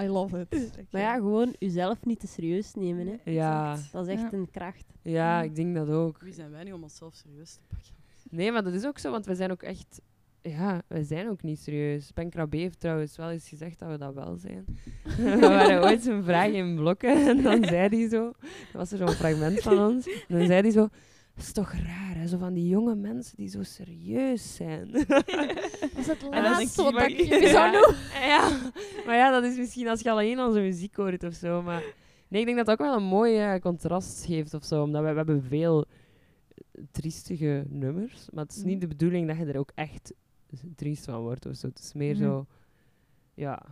[0.00, 0.70] I love it.
[0.90, 3.06] Maar ja, gewoon jezelf niet te serieus nemen.
[3.06, 3.30] Hè.
[3.30, 4.32] Ja, Dat is echt Ja.
[4.38, 4.84] een kracht.
[5.02, 6.18] ja, ik denk dat ook.
[6.20, 7.94] Wie zijn wij nu om onszelf serieus te pakken?
[8.30, 10.00] Nee, maar dat is ook zo, want we zijn ook echt...
[10.42, 12.12] Ja, we zijn ook niet serieus.
[12.12, 14.64] Ben Krabbe heeft trouwens wel eens gezegd dat we dat wel zijn.
[15.38, 18.24] we waren ooit zo'n vraag in blokken en dan zei hij zo...
[18.40, 20.06] Dat was er zo'n fragment van ons.
[20.28, 20.88] En dan zei hij zo...
[21.36, 22.26] Dat is toch raar, hè?
[22.26, 24.90] Zo van die jonge mensen die zo serieus zijn.
[25.06, 25.28] Dat
[25.96, 27.94] is het laatste wat ik, je zou doen.
[28.34, 28.60] ja,
[29.06, 31.62] maar ja, dat is misschien als je alleen onze muziek hoort of zo.
[31.62, 31.82] Maar
[32.28, 34.82] nee, ik denk dat dat ook wel een mooi eh, contrast geeft of zo.
[34.82, 35.84] Omdat we, we hebben veel
[36.90, 38.28] triestige nummers.
[38.32, 38.68] Maar het is Mhm.
[38.68, 40.14] niet de bedoeling dat je er ook echt
[40.76, 41.66] triest van wordt of zo.
[41.66, 42.22] Het is meer Mhm.
[42.22, 42.46] zo,
[43.34, 43.62] ja,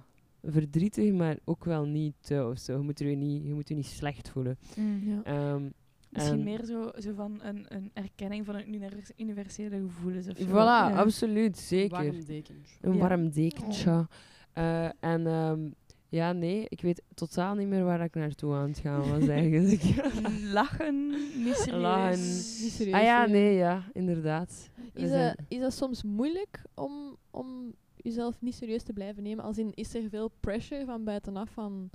[0.43, 2.73] verdrietig, maar ook wel niet te of zo.
[2.73, 4.59] Je moet, er je niet, je moet je niet slecht voelen.
[4.77, 5.03] Mm.
[5.11, 5.23] Ja.
[5.25, 5.63] Ehm,
[6.15, 10.37] Misschien en- meer zo, zo van een, een erkenning van een univers- universele gevoelens of
[10.39, 10.45] zo.
[10.47, 10.91] Voilà, Ja.
[10.97, 11.97] absoluut, zeker.
[11.97, 12.77] Warm dekentje.
[12.81, 12.99] Een Ja.
[12.99, 14.09] warm dekentje.
[14.53, 15.69] Eh, en ehm,
[16.09, 19.83] ja, nee, ik weet totaal niet meer waar ik naartoe aan het gaan was eigenlijk.
[20.53, 21.09] Lachen,
[21.45, 21.81] niet serieus.
[21.83, 22.21] Lachen.
[22.63, 22.95] Niet serieus.
[22.95, 24.71] ah ja, nee, ja, inderdaad.
[24.93, 29.45] Is, zijn- dat, is dat soms moeilijk om, om jezelf niet serieus te blijven nemen?
[29.45, 31.91] Als in, is er veel pressure van buitenaf van...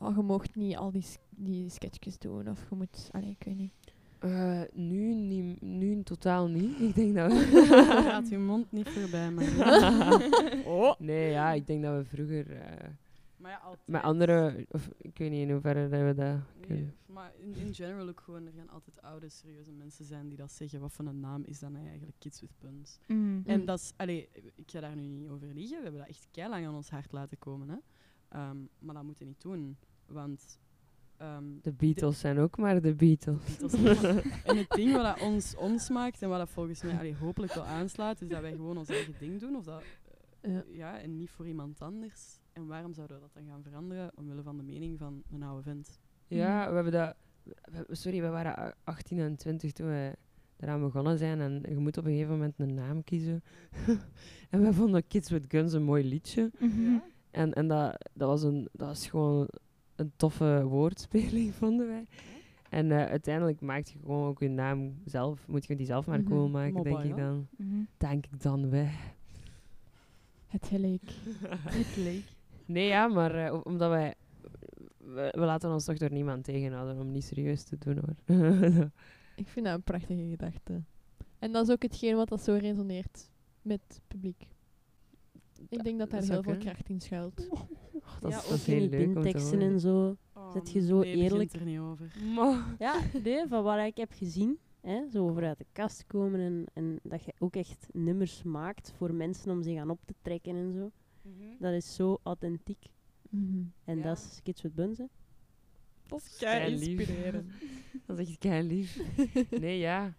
[0.00, 2.48] Oh, je mocht niet al die, die sketchjes doen.
[2.48, 3.08] Of je moet...
[3.12, 3.72] Allee, ik weet niet.
[4.18, 6.80] Eh, nu, niet, nu totaal niet.
[6.80, 7.32] Ik denk dat
[8.08, 9.44] Gaat uw mond niet voorbij, maar...
[9.44, 10.94] we...
[11.06, 12.88] Nee, ja, ik denk dat we vroeger eh,
[13.36, 13.88] maar ja, altijd.
[13.88, 14.66] met andere...
[14.70, 18.20] Of ik weet niet in hoeverre dat we dat Nee, maar in, in general ook
[18.20, 20.80] gewoon, er gaan altijd oude, serieuze mensen zijn die dat zeggen.
[20.80, 22.16] Wat voor een naam is dat nou eigenlijk?
[22.18, 22.98] Kids with Puns.
[23.06, 23.42] Mm.
[23.46, 25.76] En dat is, allee, ik ga daar nu niet over liegen.
[25.76, 27.68] We hebben dat echt lang aan ons hart laten komen.
[27.68, 27.76] Hè.
[28.28, 29.76] Ehm, maar dat moeten we niet doen.
[30.08, 30.58] Want
[31.16, 33.58] ehm, De Beatles zijn ook maar de Beatles.
[34.44, 37.52] En het ding wat dat ons, ons maakt en wat dat volgens mij allee, hopelijk
[37.54, 39.56] wel aanslaat, is dat wij gewoon ons eigen ding doen.
[39.56, 39.82] Of dat,
[40.40, 40.62] eh, Ja.
[40.72, 42.40] ja, en niet voor iemand anders.
[42.52, 45.62] En waarom zouden we dat dan gaan veranderen omwille van de mening van een oude
[45.62, 46.00] vent?
[46.26, 47.14] Ja, we hebben dat...
[47.86, 50.16] we- sorry, we waren a- 18 en 20 toen we
[50.56, 51.40] eraan begonnen zijn.
[51.40, 53.42] En je moet op een gegeven moment een naam kiezen.
[54.50, 56.50] en we vonden Kids with Guns een mooi liedje.
[56.58, 56.96] Mhm.
[57.30, 59.48] En, en dat, dat, was een, dat was gewoon
[59.98, 62.06] een toffe woordspeling, vonden wij.
[62.70, 65.46] En eh, uiteindelijk maak je gewoon ook je naam zelf.
[65.48, 66.28] Moet je die zelf maar Mhm.
[66.28, 67.48] cool maken, denk ik dan.
[67.56, 67.80] Mhm.
[67.96, 68.90] Denk ik dan wij.
[70.46, 71.02] Het gelijk.
[71.78, 72.24] Het leek.
[72.66, 74.14] Nee, ja, maar eh, omdat wij...
[74.98, 78.38] we, we laten ons toch door niemand tegenhouden om niet serieus te doen hoor.
[79.36, 80.82] Ik vind dat een prachtige gedachte.
[81.38, 83.30] En dat is ook hetgeen wat dat zo resoneert
[83.62, 84.46] met het publiek.
[85.68, 87.48] Ik denk dat daar heel veel kracht in schuilt.
[88.14, 90.16] Oh, dat, ja, is, ook dat is heel leuk binteksten en zo.
[90.52, 92.12] Zet je zo nee, eerlijk- er niet over.
[92.34, 96.40] Maar- Ja, nee, van wat ik heb gezien, hè, zo over uit de kast komen
[96.40, 100.14] en, en dat je ook echt nummers maakt voor mensen om zich aan op te
[100.22, 100.90] trekken en zo.
[101.58, 102.86] Dat is zo authentiek.
[103.30, 103.62] Mhm.
[103.84, 104.02] En Ja.
[104.02, 105.04] dat is Kids with Buns, hè.
[106.06, 107.50] Dat is kei inspirerend.
[108.06, 109.00] Dat is echt kei lief.
[109.60, 110.14] Nee, ja.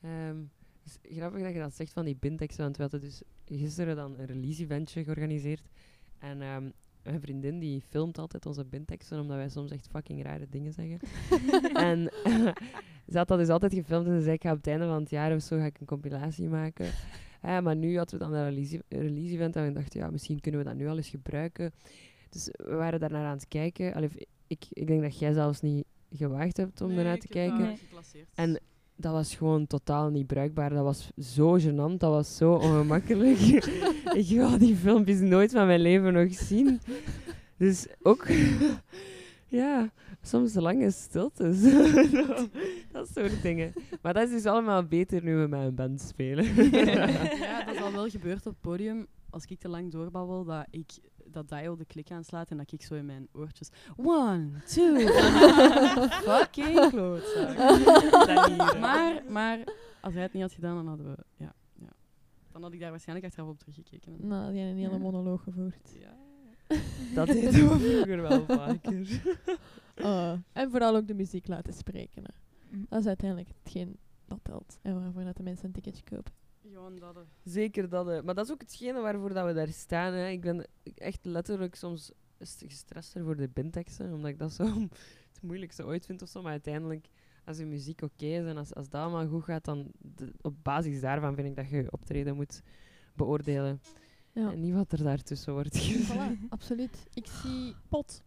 [0.00, 0.36] Ehm,
[0.82, 3.96] het is grappig dat je dat zegt van die binteksten, want we hadden dus gisteren
[3.96, 5.68] dan een release-eventje georganiseerd.
[6.18, 6.70] En ehm,
[7.06, 10.98] mijn vriendin die filmt altijd onze binteksten, omdat wij soms echt fucking rare dingen zeggen.
[11.90, 11.98] en
[13.12, 15.00] ze had dat dus altijd gefilmd en ze zei, ik ga op het einde van
[15.00, 16.86] het jaar of zo ga ik een compilatie maken.
[17.42, 20.40] Ja, maar nu hadden we dan een release- een release-event en we dachten, ja, misschien
[20.40, 21.72] kunnen we dat nu al eens gebruiken.
[22.30, 23.94] Dus we waren daarnaar aan het kijken.
[23.94, 24.08] Allee,
[24.46, 27.58] ik, ik denk dat jij zelfs niet gewaagd hebt om Nee, ernaar ik te kijken.
[27.58, 27.76] Nee.
[27.76, 28.28] geclasseerd.
[28.34, 28.60] En
[28.96, 30.70] dat was gewoon totaal niet bruikbaar.
[30.70, 33.38] Dat was zo gênant, dat was zo ongemakkelijk.
[34.20, 36.80] ik wil die filmpjes nooit van mijn leven nog zien.
[37.56, 38.26] Dus ook,
[39.60, 39.90] ja,
[40.22, 41.62] soms lange stiltes.
[42.92, 43.72] dat soort dingen.
[44.02, 46.70] Maar dat is dus allemaal beter nu we met een band spelen.
[46.70, 49.06] ja, dat is al wel gebeurd op het podium.
[49.36, 50.90] Als ik te lang doorbabbel, dat ik
[51.24, 53.68] dat dial de klik aanslaat en dat ik zo in mijn oortjes...
[53.96, 54.96] One, two...
[56.28, 57.56] Fucking klootzak.
[57.56, 58.78] Hè.
[58.78, 59.58] Maar, maar
[60.00, 61.24] als hij het niet had gedaan, dan hadden we...
[61.36, 61.88] Ja, ja.
[62.52, 64.12] Dan had ik daar waarschijnlijk achteraf op teruggekeken.
[64.20, 65.10] En- Nou, die hebben een hele Ja.
[65.10, 65.96] monoloog gevoerd.
[66.00, 66.16] Ja.
[67.14, 69.06] dat deden we vroeger wel vaker.
[70.02, 72.22] Oh, en vooral ook de muziek laten spreken.
[72.24, 72.76] Hè.
[72.76, 72.86] Mm.
[72.88, 74.78] Dat is uiteindelijk hetgeen dat telt.
[74.82, 76.32] En waarvoor dat de mensen een ticketje kopen.
[76.72, 77.16] Gewoon dat...
[77.16, 77.22] eh.
[77.44, 78.06] Zeker dat.
[78.06, 78.22] hè.
[78.22, 80.12] Maar dat is ook hetgene waarvoor dat we daar staan.
[80.12, 80.28] Hè.
[80.28, 84.64] Ik ben echt letterlijk soms st- gestrester voor de binteksten, omdat ik dat zo
[85.32, 86.42] het moeilijkste ooit vind of zo.
[86.42, 87.06] Maar uiteindelijk,
[87.44, 90.54] als je muziek oké is en als, als dat allemaal goed gaat, dan de- op
[90.62, 92.62] basis daarvan vind ik dat je je optreden moet
[93.14, 93.80] beoordelen.
[94.32, 94.52] Ja.
[94.52, 96.12] En niet wat er daartussen wordt gezegd.
[96.12, 97.06] Voilà, absoluut.
[97.14, 98.22] Ik zie Pot.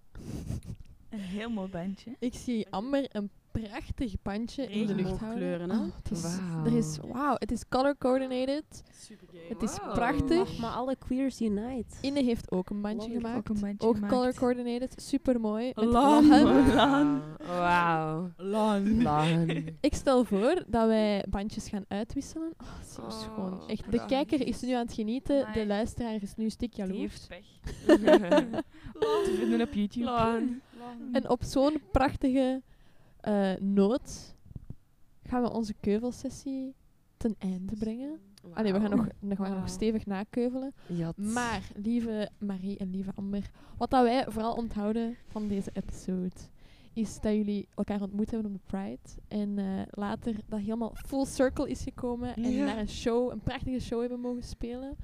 [1.09, 2.15] Een heel mooi bandje.
[2.19, 5.39] Ik zie Amber een prachtig bandje in de lucht houden.
[5.49, 5.77] Regenboogkleuren, hè?
[5.77, 6.65] Oh, het is, Wauw.
[6.65, 8.83] er is, wauw, het is color coordinated.
[9.01, 9.27] Super.
[9.49, 10.57] Het is prachtig.
[10.59, 11.95] Maar alle queers unite.
[12.01, 13.37] Inne heeft ook een bandje gemaakt.
[13.37, 14.13] Ook een bandje Ook gemaakt.
[14.13, 15.01] color coordinated.
[15.01, 15.71] Super mooi.
[15.75, 16.27] Lan.
[16.75, 17.19] Wauw.
[17.47, 18.31] Wauw.
[18.37, 19.03] Lang.
[19.03, 19.63] Lan.
[19.79, 22.53] Ik stel voor dat wij bandjes gaan uitwisselen.
[22.61, 23.67] Oh, zo Oh, schoon.
[23.67, 25.47] Echt, de kijker is nu aan het genieten.
[25.53, 27.27] De luisteraar is nu een stuk Die jaloers.
[27.27, 27.97] heeft pech.
[29.25, 30.05] Te vinden op YouTube.
[30.05, 30.61] Lan.
[31.11, 32.61] En op zo'n prachtige
[33.21, 34.35] eh, noot
[35.23, 36.75] gaan we onze keuvelsessie
[37.17, 38.19] ten einde brengen.
[38.53, 39.67] Allee, we gaan nog, we gaan nog Wauw.
[39.67, 40.73] stevig nakeuvelen.
[40.87, 41.17] Jat.
[41.17, 46.31] Maar, lieve Marie en lieve Amber, wat dat wij vooral onthouden van deze episode,
[46.93, 48.99] is dat jullie elkaar ontmoet hebben op de Pride.
[49.27, 52.65] En eh, later dat helemaal full circle is gekomen en Ja.
[52.65, 54.95] naar een show, een prachtige show hebben mogen spelen.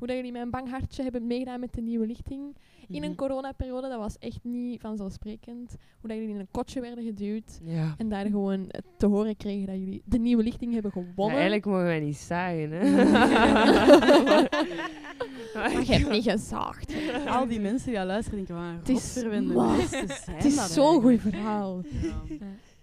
[0.00, 2.56] Hoe dat jullie met een bang hartje hebben meegedaan met de nieuwe lichting.
[2.88, 5.76] In een coronaperiode, dat was echt niet vanzelfsprekend.
[6.00, 7.60] Hoe dat jullie in een kotje werden geduwd.
[7.64, 7.94] Ja.
[7.98, 11.34] En daar gewoon eh, te horen kregen dat jullie de nieuwe lichting hebben Ja, gewonnen.
[11.34, 12.90] eigenlijk mogen wij niet zagen, hè.
[15.54, 16.94] maar je hebt niet gezaagd.
[17.28, 19.14] Al die mensen die al luisteren denken, van, Het is-
[20.30, 21.82] Het is zo'n goed verhaal.
[22.02, 22.22] Ja.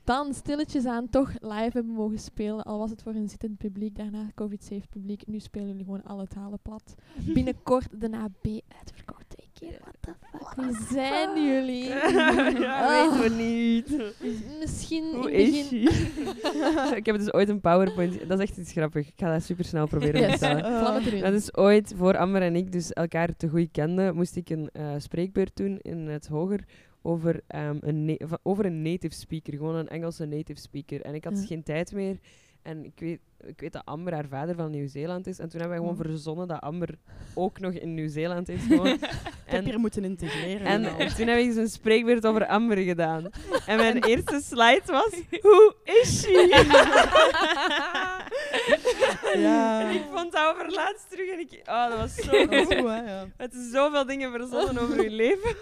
[0.07, 2.63] Dan stilletjes aan toch live hebben mogen spelen.
[2.63, 5.27] Al was het voor een zittend publiek, daarna COVID-safe publiek.
[5.27, 6.95] Nu spelen jullie gewoon alle talen plat.
[7.33, 9.79] Binnenkort de AB uitverkocht twee keer.
[9.81, 10.65] What the fuck?
[10.65, 11.83] Wie zijn jullie?
[12.63, 13.19] ja, Oh.
[13.19, 14.13] weten we niet.
[14.59, 15.87] Misschien Hoe is begin...
[16.99, 18.27] ik heb dus ooit een PowerPoint.
[18.27, 19.07] Dat is echt iets grappig.
[19.07, 21.21] Ik ga dat super snel proberen te Yes, erin.
[21.21, 24.69] Dat is ooit, voor Amber en ik dus elkaar te goed kenden, moest ik een
[24.71, 26.65] eh, spreekbeurt doen in het hoger
[27.07, 31.01] over, ehm, een over een native speaker, gewoon een Engelse native speaker.
[31.01, 31.45] En ik had Ja.
[31.45, 32.17] geen tijd meer.
[32.61, 35.39] En ik weet, ik weet dat Amber haar vader van Nieuw-Zeeland is.
[35.39, 36.11] En toen hebben wij gewoon Oh.
[36.11, 36.89] verzonnen dat Amber
[37.33, 39.01] ook nog in Nieuw-Zeeland heeft gewoond.
[39.03, 39.09] Ik
[39.45, 40.65] heb hier moeten integreren.
[40.67, 40.97] En al.
[41.17, 43.29] toen heb ik een spreekbeurt over Amber gedaan.
[43.65, 45.11] En mijn eerste slide was,
[45.47, 46.47] hoe is she?
[49.35, 49.81] Ja.
[49.81, 52.77] En ik vond dat over laatst terug en ik, oh, dat was zo is goed.
[52.83, 53.27] ja.
[53.37, 55.55] Het is zoveel dingen verzonnen over je leven.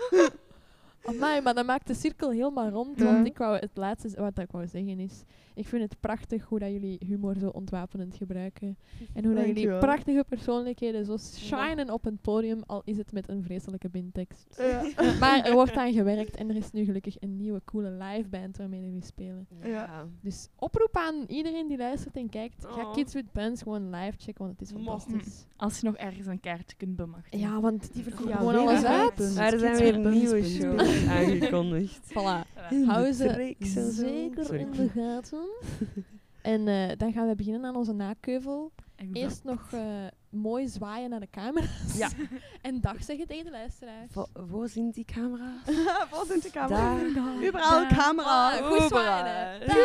[1.06, 3.02] Amai, maar dat maakt de cirkel helemaal rond.
[3.02, 5.24] Want ik wou, het laatste wat ik wou zeggen is...
[5.56, 8.78] Ik vind het prachtig hoe dat jullie humor zo ontwapenend gebruiken.
[9.14, 9.80] En hoe dat jullie Dankjewel.
[9.80, 14.62] prachtige persoonlijkheden zo shinen op een podium, al is het met een vreselijke bintekst.
[15.20, 18.58] Maar er wordt aan gewerkt en er is nu gelukkig een nieuwe coole live band
[18.58, 19.48] waarmee jullie spelen.
[19.64, 20.08] Ja.
[20.22, 22.66] Dus oproep aan iedereen die luistert en kijkt.
[22.66, 22.94] Ga Oh.
[22.94, 24.80] Kids with Bands gewoon live checken, want het is Mo.
[24.84, 25.46] fantastisch.
[25.56, 27.40] Als je nog ergens een kaartje kunt bemachtigen.
[27.40, 29.34] Ja, want die verkopen Ja, gewoon alles uit.
[29.36, 31.06] Maar er zijn weer nieuwe shows.
[31.18, 32.10] aangekondigd.
[32.12, 32.54] Voilà.
[32.86, 33.56] Hou ze
[33.92, 35.45] zeker in de gaten.
[36.42, 38.72] en eh, dan gaan we beginnen aan onze nakeuvel.
[38.96, 39.18] Exact.
[39.18, 39.82] Eerst nog eh,
[40.30, 41.98] mooi zwaaien naar de camera's.
[41.98, 42.10] Ja.
[42.62, 44.14] en dag zeggen tegen de luisteraars.
[44.14, 45.62] Wo- Waar zijn die camera's?
[46.12, 46.68] Wat zijn de Daar.
[46.68, 47.48] camera?
[47.48, 48.52] Überall camera.
[48.58, 49.62] Ah, goed zwaaien.
[49.62, 49.76] Overal.